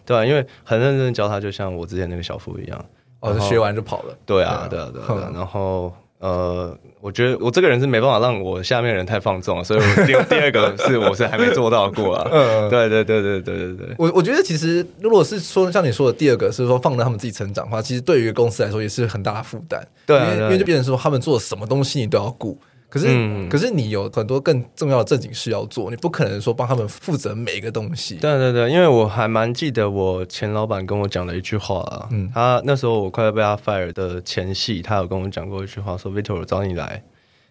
[0.05, 2.86] 对啊，因为很认真教他，就像我之前那个小夫一样，
[3.21, 4.13] 哦，学完就跑了。
[4.25, 5.31] 对啊，对啊，对啊。
[5.33, 12.29] 然后呃，我觉得我这个人是没办法让我下面人太放纵，所以我第 第二个是我是还没做到过啊。
[12.29, 13.95] 嗯，对对对对对对对。
[13.97, 19.81] 我我觉得其实如果是说像你说的第二个是说放着他们自己成长的话，其实对于公司来说也是很大的负担。
[20.05, 22.59] 对，因为就变成说他们做什么东西你都要顾。
[22.93, 28.17] 可是，嗯、可是你有很多更重要的正经事要做，你不可能说帮他们负责每一个东西。
[28.17, 37.03] 对对对，因为我还蛮记得我前老板跟我讲的一句话啊，嗯，他那时候我快要被他 fire 的前戏，他有跟我讲过一句话，说 Victor 我找你来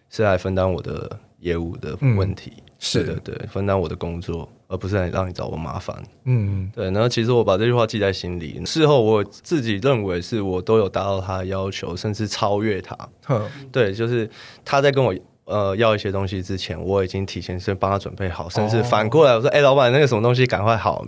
[0.09, 6.01] 是来分担我的业务的问题，嗯、是的，对，分担我的工作，而不是来让你找我麻烦。
[6.23, 6.85] 嗯，对。
[6.91, 12.97] 然后其实我把这句话记在心里，事后我自己认为是我都有达到他的要求，甚至超越他。
[13.25, 14.29] 呵对，就是
[14.63, 15.13] 他在跟我。
[15.45, 21.01] 呃，要一些东西之前，我已经提前先帮他准备好，甚至反过来我说：“哎、老板，那个什么东西赶快好。
[21.01, 21.07] 哦”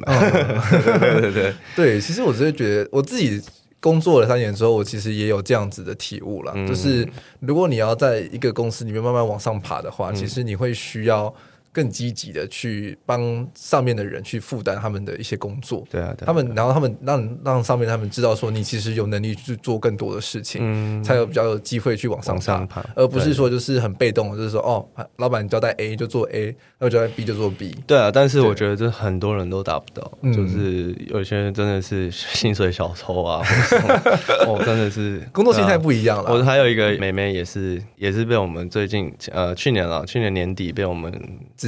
[0.70, 3.42] 对对对对 对，其实我真的觉得，我自己
[3.80, 7.08] 工作了三年之后，我其实也有这样子的体悟了，嗯、就是
[7.40, 11.34] 如果你要在一个公司里面慢慢往上爬的话，嗯、其实你会需要。
[11.76, 33.44] 更积极的去帮上面的人去负担他们的一些工作，对啊，他们然后他们让让上面他们知道说你其实有能力去做更多的事情，嗯，才有比较有机会去往上爬，而不是说就是很被动，就是说哦，老板交代 A 就做 A，那交代 B 就做 B，对啊，但是我觉得这很多人都达不到，就是有些人真的是薪水小偷啊，
[34.48, 36.34] 哦，真的是工作心态不一样了。
[36.34, 41.12] 我还有一个妹妹也是也是被我们最近呃去年了，去年年底被我们。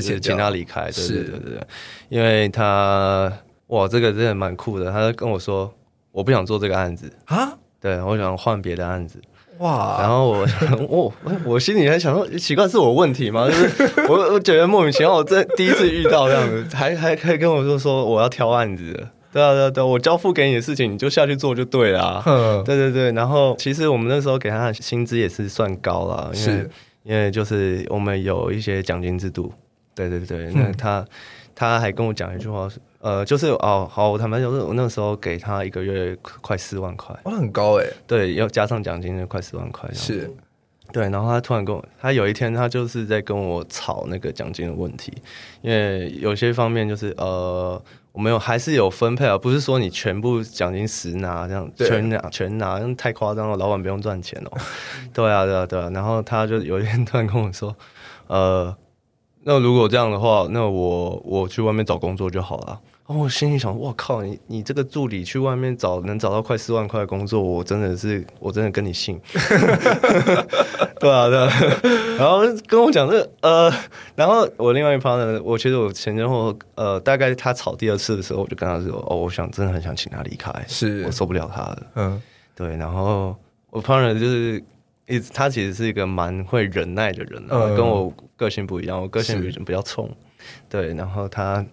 [0.02, 1.68] 是请他离开，对对对对，是
[2.10, 3.32] 因为他
[3.68, 4.92] 哇，这个真的蛮酷的。
[4.92, 5.74] 他跟我说，
[6.12, 9.20] 我不想做这个案子啊，对，我想换别的案子
[9.60, 9.98] 哇。
[10.00, 10.48] 然后我
[10.88, 13.48] 我我心里还想说，奇怪，是我问题吗？
[13.48, 18.94] 就是我我觉得莫名其妙，我这第一次遇到这样子，还还可以跟我说说我要挑案子，
[19.34, 23.12] 对啊对啊对，我交付给你的事情你就下去做就对了，嗯，对对对。
[23.12, 26.70] 然后其实我们那时候给他的薪资也是算高了，因为
[27.04, 29.52] 因为就是我们有一些奖金制度。
[29.98, 31.08] 对对对，那他、嗯、
[31.56, 40.32] 他还跟我讲一句话，呃，就是哦，好，我坦白讲，我那时候给他一个月快四万块，哇，很高哎，对，要加上奖金就快四万块，是，
[40.94, 45.12] 对，然后他突然跟我，他有一天他就是在跟我吵那个奖金的问题，
[45.62, 47.82] 因为有些方面就是呃。
[48.14, 54.58] 我们有还是有分配啊，不是说你全部奖金实拿这样，全拿全拿，太夸张了，老板不用赚钱哦。
[55.14, 55.88] 对啊，对啊，对啊。
[55.94, 57.76] 然后他就有一天突然跟我说，
[58.26, 58.76] 呃，
[59.50, 62.78] 那如果这样的话，那我我去外面找工作就好了。
[63.08, 69.18] 然后我心里想，我靠，你你这个助理去外面找能找到快四万块的工作，我真的是，我真的跟你姓。
[71.00, 71.50] 对啊，对啊。
[72.20, 73.74] 然后跟我讲这个，呃，
[74.16, 81.84] 然后我另外一方呢，我其实我前前后后，呃，大概他吵第二次的时候，我就跟他说，哦，我想真的很想请他离开，是我受不了他了。
[81.96, 82.22] 嗯，
[82.54, 82.76] 对。
[82.76, 83.34] 然后
[83.70, 84.62] 我旁人就是，
[85.08, 90.10] 一直他其实是一个蛮会忍耐的人，嗯，跟我个性不一样，我个性比较比较冲。
[90.70, 91.66] 对，然后他。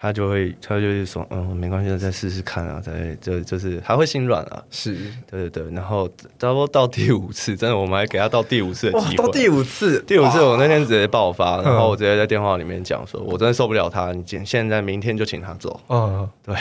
[0.00, 4.94] 他就会，他就会说，嗯，没关系，再试试看啊，再就就是还会心软啊，是
[5.28, 6.06] 对对对，然后
[6.38, 16.54] 差不多到第五次，真的，我们还给他到第五次的机会，到第五次，第五次，我那天直接爆发，然后我直接在电话里面讲说，我真的受不了他，你现现在明天就请他走，嗯，对。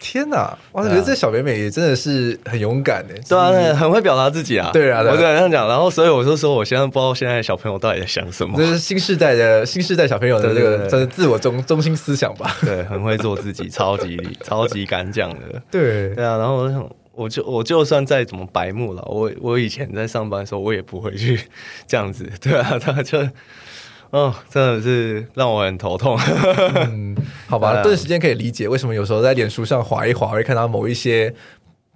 [0.00, 0.56] 天呐！
[0.72, 4.70] 我觉得这小美美也真的是很勇敢的，对啊，很会表达自己啊。
[4.72, 8.56] 对啊，我这样讲，然后所以我就说，我现在不知道现在小朋友到底在想什么。
[8.58, 12.56] 这是新时代的新时代小朋友的这个这自我中中心思想吧？
[12.64, 15.62] 对，很会做自己，超级超级敢讲的。
[15.70, 21.38] 对对啊，然后我就想，我就我就算再怎么白目了，我我以前在上班的时候，我也不会去
[21.86, 22.26] 这样子。
[22.40, 23.18] 对啊，他就。
[24.18, 26.18] 哦，真的是让我很头痛。
[26.90, 31.32] 嗯，好吧， 顿时间可以理解为什么有时候在脸书上划一划，会看到某一些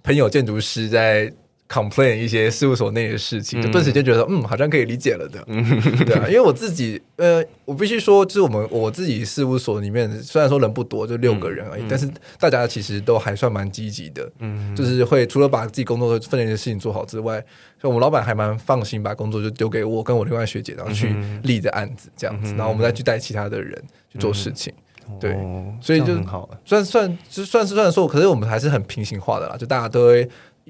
[0.01, 1.31] 朋友建筑师在
[1.67, 5.43] complain 一些事务所内的事情，就顿时就觉得嗯，好像可以理解了的。
[5.47, 5.63] 嗯，
[6.05, 12.07] 对啊，因为我自己呃，我必须说，就是我们我自己事务所里面，虽然说人不多，就六个人而已，但是
[12.39, 14.31] 大家其实都还算蛮积极的。
[14.39, 17.43] 嗯，就是会除了把自己工作的分内的事情做好之外，
[17.81, 24.71] 就我们老板还蛮放心，把工作就丢给我跟我另外学姐，然后去立着案子这样子，然后我们再去带其他的人去做事情。
[25.19, 25.35] 对，
[25.81, 30.29] 所以就很好，算算就算是算说，可是我们还是很平行化的啦，就大家都会。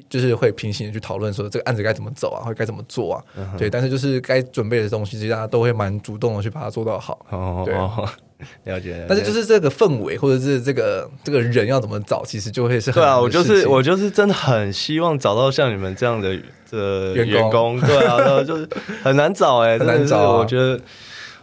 [0.10, 3.70] 就是会平行的去讨论说这个案子该怎么走啊，或该怎么做啊，嗯、对。
[3.70, 7.26] 但是就是该准备的东西，其实大家都会蛮主动的去把它做到好。
[7.30, 7.74] 哦，对，
[8.72, 8.92] 了解。
[8.92, 13.20] 了解，但是就是这个氛围，或者是这个这个人要怎么找，其实就会是很对啊。
[13.20, 16.38] 我就是我就是真的很希望找到像你们这样的
[16.70, 18.68] 这员工，对啊，就是
[19.02, 20.38] 很难找哎、欸， 很难找、啊。
[20.40, 20.78] 我觉得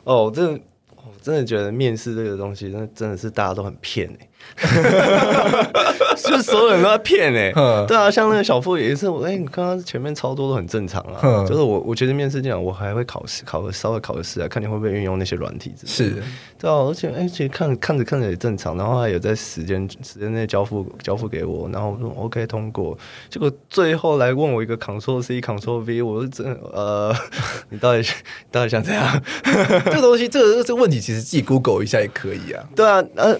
[0.04, 0.46] 哦，这
[0.94, 4.28] 我真的觉得面试这个东西，那真的是大家都很骗哎、欸。
[6.22, 7.52] 就是所有人都在骗哎、欸，
[7.86, 11.18] 对啊，像那个小付也是，我哎，你刚刚前面操作都很正常啊。
[11.20, 15.72] 呵就是我，我觉得面试这样，我还会考试，考个稍微考个试啊，看你会不会运用那些软体。
[15.84, 16.22] 是，
[16.58, 22.96] 对啊，而且哎，其实看看着看着也正常，然后还有在时间时间内交付交付给我，然后我说 OK 通过，
[23.30, 27.14] 结果最后来问我一个 Ctrl C Ctrl V，我是真的呃，
[27.70, 28.04] 你到底你
[28.50, 29.22] 到底想怎样？
[29.86, 32.62] 这个东西，这个这个问题，其实自己 Google 一下也可以啊。
[32.76, 33.38] 对啊，呃。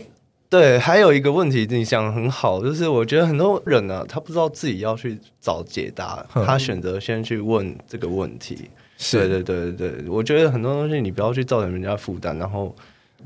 [0.52, 8.68] 对，还有一个问题，你想很好，就是我觉得很多人呢、啊，他不知道自己要去找解答，嗯、他选择先去问这个问题。
[8.98, 12.76] 是对对对对对，我觉得很多东西你不要去造成人家负担，然后，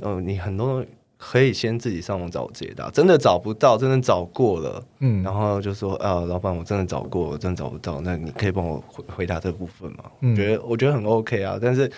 [0.03, 0.85] 嗯，你很多
[1.19, 10.05] 可以先自己上网找解答，真的找不到，真的找过了，嗯，然后就说啊，老板，我真的找过，我真的找不到，那你可以帮我回回答这部分吗？
[10.21, 11.91] 嗯、我觉得我觉得很 OK 啊，但是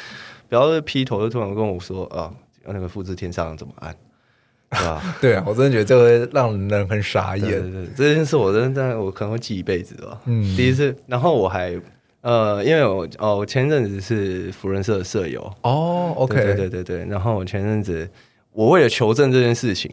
[0.49, 2.33] 不要是劈头就突然跟我说啊，
[2.65, 3.95] 那个复制天上怎么按？
[4.71, 7.49] 对啊， 对啊，我真的觉得这会让人很傻眼。
[7.49, 10.21] 对，对，对，这件事我真的，我可能会记一辈子吧。
[10.27, 11.75] 嗯，第一次，然后我还
[12.21, 18.09] 呃，因为我哦，我前阵子是福人社的舍友哦，OK，对对对对，然后我前阵子
[18.53, 19.91] 我为了求证这件事情，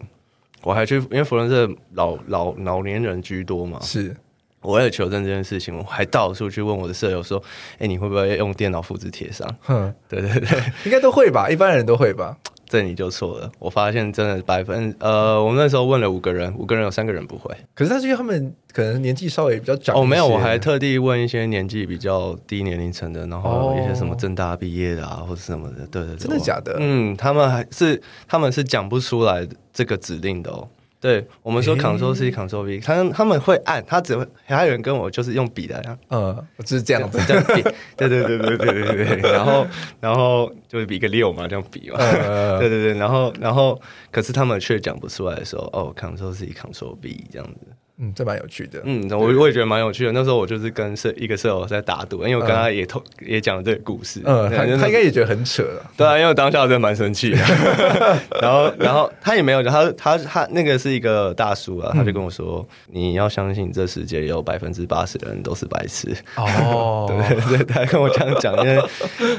[0.64, 4.14] 我还去，因为福人社老老老年人居多嘛，是
[4.62, 7.42] 我为了求证这件事情，我还到处去问我的舍友说，
[7.78, 9.48] 哎，你会不会用电脑复制贴上？
[9.62, 12.36] 哼，对对对， 应该都会吧，一般人都会吧。
[12.76, 13.50] 这你就错了。
[13.58, 17.56] 我发现真的百分呃，我们那时候问了五个人，五个人有三个人不会。
[17.74, 19.96] 可是他是因为他们可能年纪稍微比较长。
[19.96, 25.88] 哦，没有，我还特地问一些年纪比较低年龄层的，然后一些什么正大毕业的啊，或者什么的。
[25.88, 26.76] 对对对，真的假的？
[26.80, 30.68] 嗯，他们还是他们是讲不出来这个指令的哦。
[31.06, 37.20] 对，我们说 Ctrl C Ctrl V，他他们会按，他只会还有人跟我就是用笔的，嗯，就是这样子。
[37.28, 37.62] 这样比，
[37.96, 39.68] 对对对对对对对，然后
[40.00, 41.98] 然后就是比个六嘛，这样比嘛，
[42.58, 47.60] 对对对，然后然后可是他们却讲不出来的时候，哦，Ctrl C Ctrl V 这样子。
[47.98, 48.82] 嗯，这蛮有趣的。
[48.84, 50.12] 嗯，我我也觉得蛮有趣的。
[50.12, 54.22] 那时候我就是跟舍一个舍友在打赌，因为我跟他也同也讲了这个故事。
[54.26, 55.64] 嗯，他应该也觉得很扯。
[55.96, 57.38] 对啊，因为当下真的蛮生气的。
[58.42, 68.76] 然后，然后他也没有讲，他他他那个是一个大叔啊，他就跟我说：“你要相信这世界有百分之八十的人都是白痴。”哦， 对对对，他跟我这样讲，因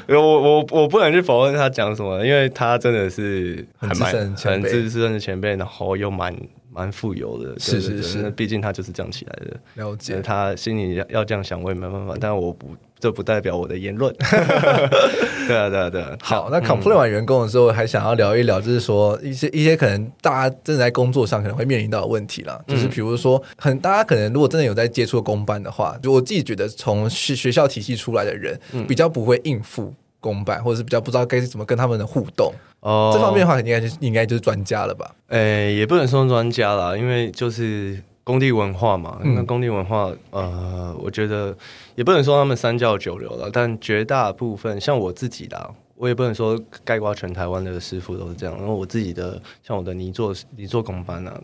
[0.07, 6.35] 为我我我不能去否认他讲什么，因为他真的是很蛮很资深的前辈，然后又蛮。
[6.77, 9.57] 蛮富有的，是是是，那毕竟他就是这样起来的。
[9.83, 12.15] 了解，他心里要要这样想，我也没办法。
[12.21, 14.15] 但我不，这不代表我的言论。
[15.49, 16.15] 对啊，对啊，对啊。
[16.21, 22.63] 好，那 complain 完员工的时候，还想要聊一聊，就是说一些一些可能大家真的在工作上可能会面临到的问题啦。
[22.67, 29.95] 就是比如说，很大家可能如果真的有在接触公班的话，就我自己觉得，从学学校体系出来的人，比较不会应付
[30.27, 32.53] 公班，或者是比较不知道该怎么跟他们的互动。
[32.81, 35.15] 哦，这方面的话，应该就是应该就是专家了吧？
[35.29, 39.21] 诶、欸，也不能说专家啦，因为就是工地文化嘛。
[39.23, 41.57] 那、嗯、工地文化，呃，我觉得
[41.95, 48.57] 也不能说他们三教九流了，但绝大部分像我自己的，我也不能说概括全台湾的师傅都是这样。
[48.59, 51.41] 因为我自己的，像我的泥做泥做工班啊，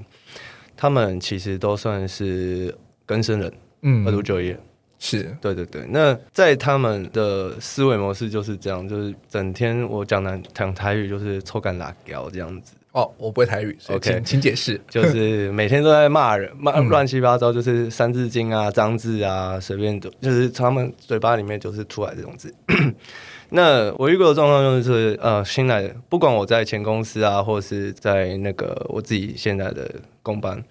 [0.77, 2.77] 他们其实都算是
[3.07, 3.53] 更生人，
[3.83, 4.59] 嗯，二度就业。
[5.05, 12.75] 是对对对，那在他们的思维模式就是这样，就是整天我讲南讲台语就是臭干辣椒这样子。
[12.93, 14.81] 哦，我不会台语，OK，请，请解释。
[14.89, 22.55] 就是每天都在骂人，骂乱七八糟，就是三字经啊、脏字啊，随便都就是他们嘴巴里面就是出来这种字。
[23.51, 29.91] 那我遇过的状况就是，呃，新来的，不管我在前公司啊，或是在那个我自己现在的
[30.23, 30.63] 公班，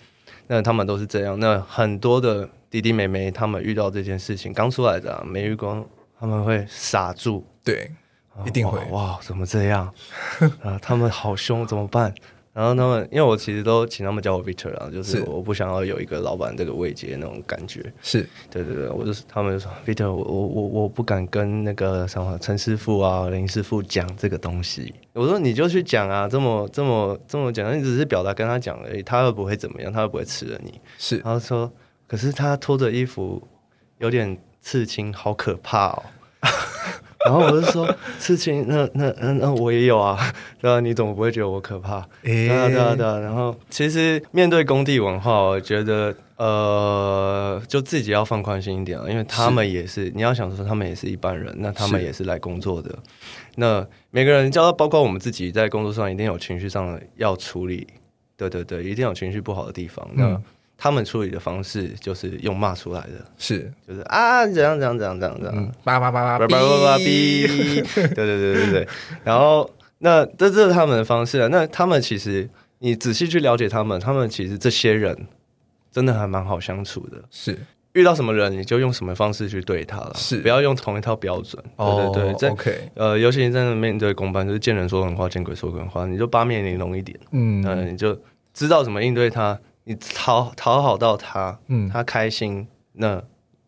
[0.48, 1.38] 那他们都是这样。
[1.38, 2.48] 那很多的。
[2.72, 5.86] 弟弟妹妹他们遇到这件事情，刚出来的、啊、没遇过，
[6.17, 7.91] 他们会傻住，对，
[8.45, 9.93] 一定会哇，哇，怎么这样
[10.63, 10.80] 啊？
[10.82, 12.13] 他们好凶，怎么办？
[12.53, 24.93] 然后他们，因为我其实都请他们叫我 Victor 啊，就是我不想要有一个老板这个位阶那种感觉，是对对对，我就是他们就说 Victor，我我我我不敢跟那个什么陈师傅啊、林师傅讲这个东西。
[25.11, 30.80] 我说你就去讲啊，这么这么这么简单，你只是表达跟他讲而已，他又不会怎么样，他又不会吃了你。
[30.97, 31.69] 是，然后说。
[32.12, 33.41] 可是他脱着衣服，
[33.99, 36.03] 有点刺青，好可怕哦。
[37.26, 37.88] 然后我就说，
[38.20, 40.20] 刺青，那那那那我也有啊，
[40.59, 41.99] 对啊，你怎么不会觉得我可怕？
[42.24, 43.18] 欸、对啊对啊对啊。
[43.20, 52.93] 然后其实面对工地文化，我觉得呃，就自己要放宽心一点啊，因为他们也是，是你要想说他们也是一般人，那他们也是来工作的。
[53.55, 57.88] 那每个人，叫包括我们自己在工作上，一定有情绪上的要处理。
[58.36, 60.05] 对对对，一定有情绪不好的地方。
[60.14, 60.43] 那、嗯
[60.84, 67.46] 他们处理的方式就是用骂出来的，是就是啊，怎样怎样怎样怎样怎样，叭叭叭叭叭叭叭哔，
[67.94, 68.88] 对对对对对。
[69.24, 69.70] 然后
[70.00, 71.48] 那这这是他们的方式啊。
[71.52, 75.16] 那他们其实你仔细去了解他们，他们其实这些人
[75.92, 77.18] 真的还蛮好相处的。
[77.30, 77.56] 是
[77.94, 81.64] 遇到什么人你就用什么方式去对他了，是不要用同一套标准。
[81.78, 88.20] 对对对，在 OK 呃，尤其你在面对公班，就是见人说人话，见鬼说鬼话，你就八面玲珑一点，嗯嗯，你就
[88.52, 89.60] 知道怎么应对他。
[89.92, 93.22] 你讨讨好到他，嗯，他开心，那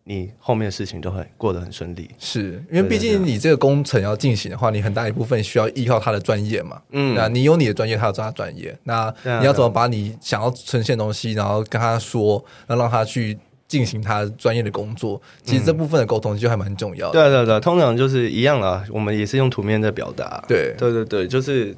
[0.05, 2.09] 你后面的事情就会过得很顺利。
[2.17, 6.81] 是因为毕竟你这个工程要进行的话，你很大一部分需要依靠他的专业嘛。
[6.91, 8.77] 嗯，那你有你的专业，他有他的专业。
[8.83, 15.21] 那你要怎么把你想要呈现的东西，然后跟他说，然后让他去进行他专业的工作？
[15.43, 17.13] 其实这部分的沟通就还蛮重要的。
[17.13, 20.43] 对对对，通常就是一样啊，我们也是用图面在表达。
[20.47, 21.75] 对对对对，就是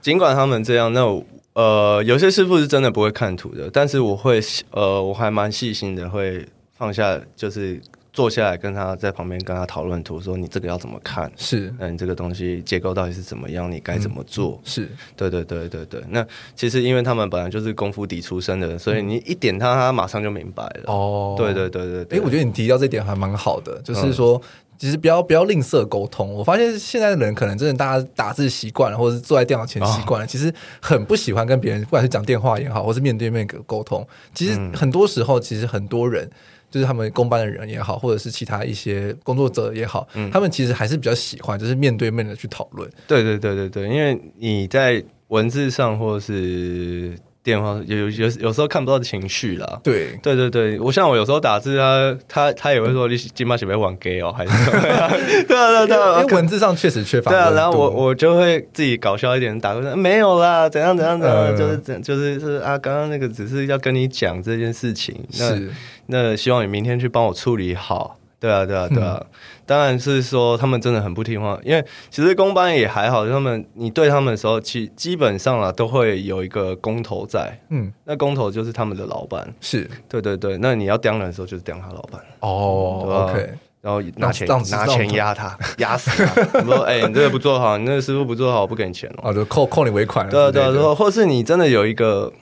[0.00, 1.24] 尽管他们这样，那我。
[1.54, 4.40] 呃，有些师傅是真的不会看图的，但是我会，
[4.72, 6.44] 呃，我还蛮细心的，会
[6.76, 7.80] 放下，就是
[8.12, 11.30] 坐下来跟他在旁边跟他讨论图，说你这个要怎么看？
[11.36, 13.70] 是，那你这个东西结构到底是怎么样？
[13.70, 14.60] 你该怎么做？
[14.64, 16.02] 嗯、是对对对对对。
[16.08, 16.26] 那
[16.56, 20.92] 其实因为他们本来就是功夫底出身的，所以你一点他，他马上就明白了。
[20.92, 22.18] 哦，对对对对对。
[22.18, 24.36] 哎、欸，我觉得你提到这点还蛮好的，就是说。
[24.36, 24.48] 嗯
[24.78, 26.32] 其实不要不要吝啬沟通。
[26.34, 34.06] 我发现现在的人可能真的大家打字习惯了，或者是坐在电脑前习惯了，哦、其实很不喜欢跟别人，不管是讲电话也好，或是面对面沟通。
[34.34, 36.28] 其实很多时候，其实很多人
[36.70, 42.90] 就是他们公班的人也好，或者是其他一些工作者也好，嗯、他们其实还是比较喜欢就是面对面的去讨论。
[43.06, 47.16] 对对对对对，因为你在文字上或是。
[47.44, 50.18] 电话有有有有时候看不到的情绪啦，对。
[50.22, 55.08] 对对对，我像我有时候打字啊，他他也会说你今晚准备玩 gay 哦，还是对啊
[55.46, 57.30] 对啊对啊，因为文字上确实缺乏。
[57.30, 65.60] 对啊，然后我我就会自己搞笑一点打过去，没有啦，怎样怎样怎样，就是怎就是是啊，刚刚那个只是要跟你讲这件事情，那
[66.06, 68.18] 那希望你明天去帮我处理好。
[68.40, 69.24] 对啊，对啊，对啊，
[69.66, 79.88] 当然是说他们真的很不听话，因为其实工班也还好，他们你对他们的时候，其基本上啊都会有一个工头在，嗯，那工头就是他们的老板，是。
[80.08, 83.48] 对对对，那你要刁人的时候就是刁他老板，哦，OK，
[83.80, 92.32] 然后拿钱拿钱压他，压死他，说 哎，你这个不做好，你那个师傅不做好，我不给你钱哦，就扣扣你尾款，对对对或是你真的有一个。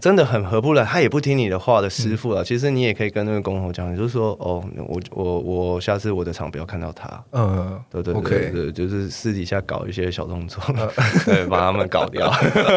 [0.00, 2.42] 真的很合不来，他也不听你的话的师傅啊。
[2.42, 7.24] 嗯、其实你也可以跟那个工头讲，你就说哦，我我我下次我的场不要看到他。
[7.32, 10.88] 嗯，对对对对就是私底下搞一些小动作，嗯、
[11.26, 12.32] 对，把他们搞掉。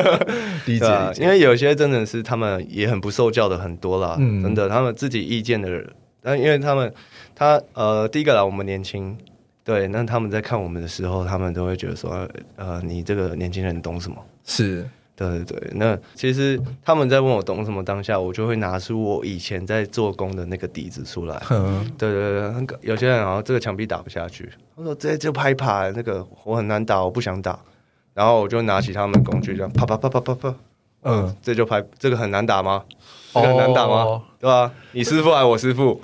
[0.66, 5.88] 理解，因为有些真的是他们也很不受教的很多啦，嗯、真的，他们自己意见的人，
[6.22, 6.94] 但因为他们
[7.36, 9.18] 他呃，第一个啦，我们年轻，
[9.64, 14.18] 对，那他们在看我们的时候，他们都会觉得说，呃，你这个年轻人懂什么？
[14.46, 14.88] 是。
[15.30, 21.42] 对对对，那其实他们在问我懂什么当下，我就会拿出我以前在做工的那个底子出来。
[21.52, 27.60] 嗯，对对对，有些人然后这个墙壁打不下去，他说这就拍拍那个我很难打，我不想打，
[28.14, 30.56] 然后我就拿起他们的工具这样啪啪啪啪啪啪，
[31.04, 32.84] 嗯，这就拍这个很难打吗？
[33.34, 33.96] 这个很难打吗？
[34.04, 34.72] 哦、对吧？
[34.92, 36.02] 你师傅还是我师傅？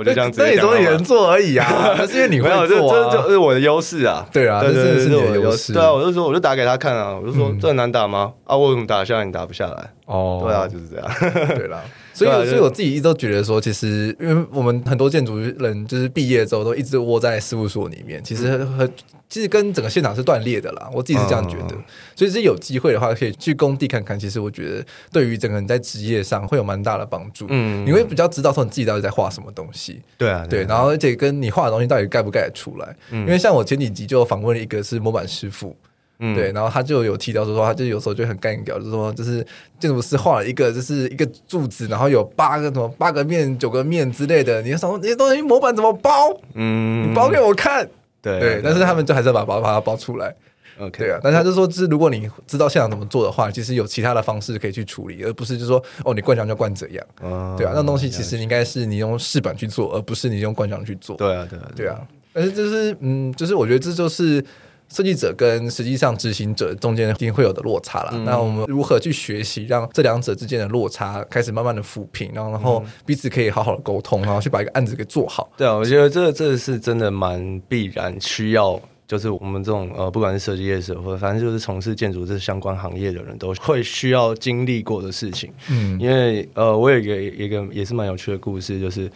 [0.00, 1.66] 我就这样子，那你说你能做而已啊，
[1.98, 8.32] 那是因为你会做啊，这这是我的优势啊，对啊，对对对，这是我的优势，对啊，我就说我就打给他看啊，我就说这很难打吗？
[8.44, 9.90] 啊，我怎么打下来，你打不下来？
[10.10, 11.08] 哦，对啊，就是这样，
[11.56, 11.80] 对啦。
[12.12, 18.92] 所以，所以我自己一直都觉得说，其实因为我们很多建筑人就是毕业之后都一直窝在事务所里面，其实很
[19.28, 20.90] 其实跟整个现场是断裂的啦。
[20.92, 21.76] 我自己是这样觉得。
[22.16, 24.18] 所以，是有机会的话，可以去工地看看。
[24.18, 27.46] 其实我觉得，对于整个人在职业上会有蛮大的帮助。
[27.48, 30.02] 嗯，你会比较知道说你自己到底在画什么东西。
[30.18, 30.64] 对啊，对。
[30.64, 32.96] 然后，而且跟你画的东西到底盖不盖得出来？
[33.12, 35.74] 因为像我前几集就访问了一个是模板师傅。
[36.20, 39.44] 嗯，对，然后他就有提到说，说他就有时候就很干掉，就是说，就是
[39.78, 46.30] 建筑师画了一个，就是一个柱子，然后有八个什么八个面、九个面之类的，你说那些东西模板怎么包？
[46.54, 47.88] 嗯，你包给我看。
[48.22, 50.34] 对对，但是他们就还是要把把把它包出来。
[50.78, 57.06] OK，对啊，但是他就说，就是如果你知道现场怎么做的话，其实有其他的方式可以去处理，而不是就说哦，你灌墙就灌这样。
[57.22, 61.16] 哦，对啊，那东西其实应该是你用饰板去做，而不是你用灌墙去做。
[61.16, 61.98] 对啊，对啊，对啊。
[62.34, 64.44] 但是就是嗯，就是我觉得这就是。
[64.90, 68.10] 设计者跟实际上执行者中间一定会有的落差了。
[68.12, 75.48] 嗯、那我们如何去学习，让这两者之间的落差开始慢慢的抚平，然后然后彼此可以好好的沟通，然后去把一个案子给做好。
[75.56, 85.52] 对啊，我觉得这这是真的蛮必然需要，就是我们这种呃，不管是设计业者或者反正就是从事建筑这相关行业的人都会需要经历过的事情。
[85.68, 89.08] 嗯，因为呃，我有一个一个也是蛮有趣的故事，就是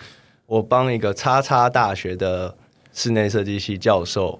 [0.46, 2.54] 我帮一个叉叉大学的
[2.92, 4.38] 室内设计系教授。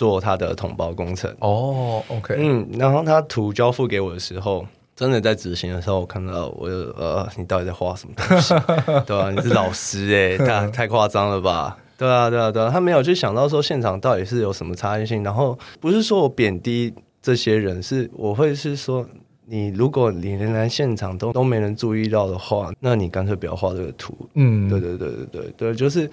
[0.00, 8.54] 做他的统包工程哦、oh,，OK，嗯，然后他图交付给我的时候，真的在执行的时候，我看到我就呃，你到底在画什么东西？
[9.04, 11.76] 对啊，你是老师哎、欸，太 太夸张了吧？
[11.98, 19.04] 对啊，对啊，对啊，他没有去想到说现场到底是有什么差异性，然后不是说我贬低这些人，是我会是说，
[19.50, 24.16] 你如果你连来现场都都没人注意到的话，那你干脆不要画这个图。
[24.34, 26.08] 嗯，对对对对对对，就是。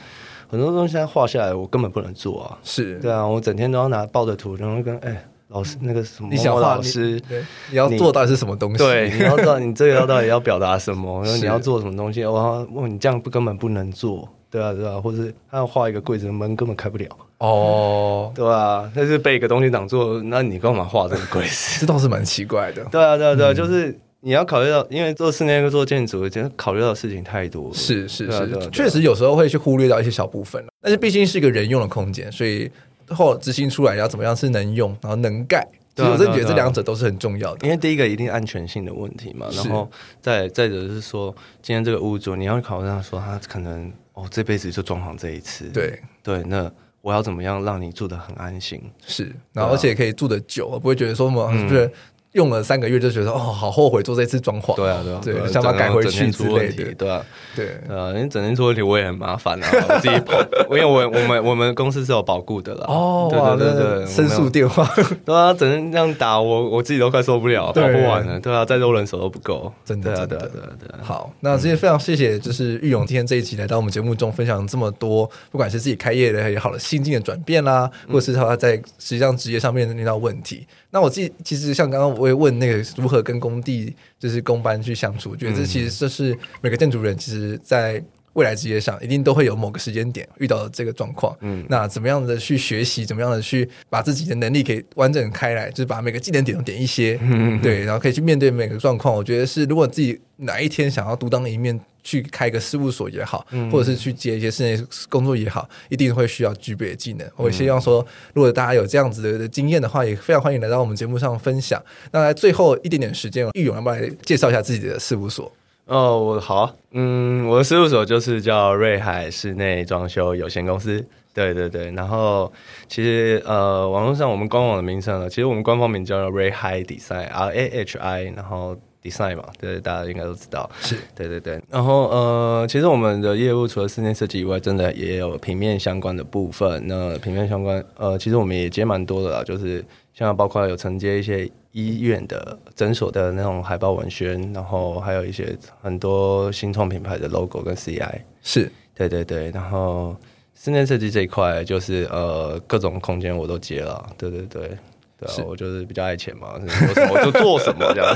[0.49, 2.57] 很多东西它画下来，我根本不能做啊！
[2.63, 7.35] 是对啊，我整天都要拿抱着图，然后跟哎、欸、老师那个什么，你想画老师你，
[7.71, 8.77] 你要做到底是什么东西？
[8.77, 11.21] 对， 你要知道你这个要到底要表达什么？
[11.21, 12.23] 然后你要做什么东西？
[12.23, 15.17] 我问你这样不根本不能做，对啊对啊，或者
[15.49, 17.07] 他要画一个柜子的门根本开不了
[17.39, 21.81] 哦，对啊，那是被一个东西挡住，那你干嘛画这个柜子？
[21.81, 22.83] 这倒是蛮奇怪的。
[22.85, 23.97] 对啊对啊对啊，嗯、就是。
[24.21, 27.73] 你要考虑到，因为做室内跟做建筑，真的考虑到的事情太多了。
[27.73, 30.69] 是是是，确实有时候会去忽略到一些小部分了。
[30.81, 32.69] 但是毕竟是一个人用的空间，所以
[33.09, 35.65] 后执行出来要怎么样是能用，然后能盖。
[35.95, 37.65] 其实我真的觉得这两者都是很重要的。
[37.65, 39.89] 因为第一个一定安全性的问题嘛，然后
[40.19, 45.69] 再再者是说，今天这个屋主你要考虑到说他可能哦这辈子就装潢这一次。
[45.69, 46.69] 对对，那
[47.01, 48.81] 我要怎么样让你住得很安心？
[49.05, 51.91] 是，然后而且可以住得久，不会觉得说什么是不是？
[52.37, 54.75] 用了三个月就觉得哦，好后悔做这次装潢。
[54.75, 56.93] 对啊，对啊，对，想把它改回去之类的。
[56.93, 57.25] 对啊，
[57.55, 62.85] 对，呃，因为整天出问题我也很麻烦啊，我自己跑， 因为我我们我们公司是有保固的啦。
[62.87, 64.87] 哦，对对对对，申诉电话。
[65.25, 68.39] 对啊，整天这样打我，我自己都快受不了，跑不完了。
[68.39, 71.01] 对啊，再多人手都不够，真的，对对对对。
[71.01, 80.67] 好，那今天非常谢谢，就是玉勇今天这一期来到我们节目中分享这么多，不管是自己开业的也好了心境的转变啦，或者是他在实际上职业上面遇到问题。
[80.89, 88.03] 那我自己其实像刚刚我也问那个如何跟工地就是工班去相处，我觉得这其实这是每个建筑人其实在
[88.37, 91.35] 未来职业上一定都会有某个时间点遇到这个状况。
[91.41, 99.13] 嗯，那怎么样的去学习，怎么样的去把自己的能力给完整开来，就是把每个技能点都点一些， 嗯，对，然后可以去面对每个状况。
[99.13, 101.79] 我觉得是如果自己哪一天想要独当一面。
[102.03, 107.29] 去开个事务所也好，或者是去接一些室内工作也好，一定会需要具备的技能。
[107.35, 111.83] 我也希望说，如果大家有这样子的经验的话，也非常欢迎来到我们节目上分享。
[112.13, 115.51] 那在最后一点点时间，玉勇要不要来介绍一下自己的事务所？
[115.87, 121.05] 哦，我好，嗯，我的事务所就是叫瑞海室内装修有限公司。
[121.33, 122.51] 对对对，然后
[122.87, 128.77] 其实呃，网络上我们官网的名称呢，其实我们官方名叫 Ray Hi Design，R A H I，然后。
[129.03, 130.69] design 嘛，对，大家应该都知道。
[130.81, 131.61] 是对对对。
[131.69, 136.83] 然后呃，其实我们的业务除了室内设计以外，真的也有平面相关的部分。
[136.87, 141.49] 那平面相关，呃，其实我们也接蛮多的啦，就是像包括有承接一些
[141.85, 148.21] 医院的诊所的那种海报文宣，然后还有一些很多新创品牌的 logo 跟 CI。
[148.41, 149.51] 是对对对。
[149.51, 150.15] 然后
[150.55, 154.09] 室内设计这一块，就是呃各种空间我都接了。
[154.17, 154.77] 对对对。
[155.19, 156.53] 对啊，我就是比较爱钱嘛，
[156.93, 158.15] 什么我就做什么这样。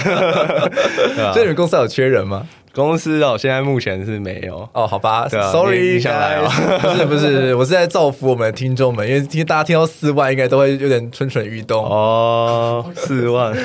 [1.34, 2.48] 所以你们公司有缺人吗？
[2.74, 4.88] 公司哦，现在目前是没有哦。
[4.88, 6.50] 好吧，，Sorry，想来哦。
[6.82, 12.86] 不是不是，我是在造福我们的听众们，因为听大家听到四万，应该都会有点蠢蠢欲动哦。
[12.96, 13.56] 四万，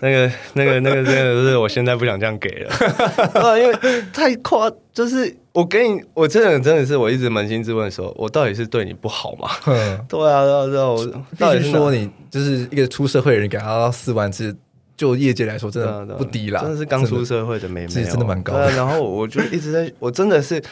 [0.00, 2.70] 那个那个那个真的是我现在不想这样给了，
[3.40, 3.76] 啊，因为
[4.12, 5.36] 太夸，就是。
[5.52, 9.50] 我给你，我真的真的是，我一直扪心自问说，我到底是对你不好吗？
[9.66, 11.04] 嗯、 对啊，对啊，对啊，我
[11.36, 14.56] 必须说你就是一个出社会的人，给他四万字，
[14.96, 18.70] 就业界来说真的不低啦，真的是刚出社会的妹妹，真的蛮高的。
[18.72, 20.62] 然后我就一直在，我真的是，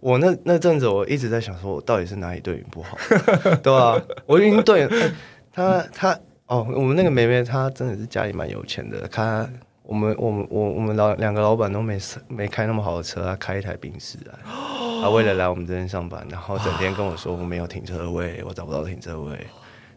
[0.00, 2.98] 我那那阵子我一直在想，说我到底是哪里对你不好？
[3.62, 5.12] 对啊，我已经对、欸、
[5.52, 9.48] 他他哦，我们那个妹妹她真的是家里蛮有钱的，她。
[9.82, 14.32] 我们我们我我们老两个老板都没没开那么好的车，她开一台宾士来，
[15.02, 19.36] 她为了来我们这边上班，然后整天跟我说我没有停车位，我找不到停车位，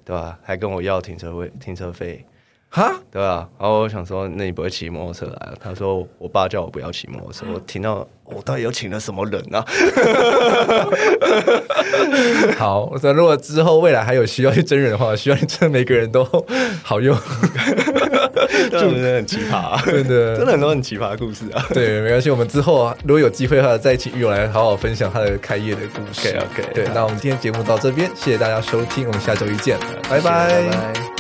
[0.04, 0.36] 对吧？
[0.42, 2.26] 还跟我要停车位停车费，
[2.76, 3.48] 哈，对吧？
[3.60, 5.54] 然后我想说，那你不会骑摩托车来了？
[5.64, 9.64] 他说我爸叫我不要骑摩托车，我听到我到底又请了什么人啊？
[12.58, 16.28] 好，我说如果之后未来还有需要去真人的话，希望你真的每个人都
[16.82, 17.16] 好用。
[18.72, 21.64] 真的很奇葩，啊，真的真的很多很奇葩的故事啊。
[21.76, 26.30] 对，没关系，我们之后啊，如果有机会的话，再请玉友来好好分享他的开业的故事。
[26.30, 29.78] OK OK，对，那我们今天节目到这边，谢谢大家收听，我们下周一见，
[30.10, 31.13] 拜拜。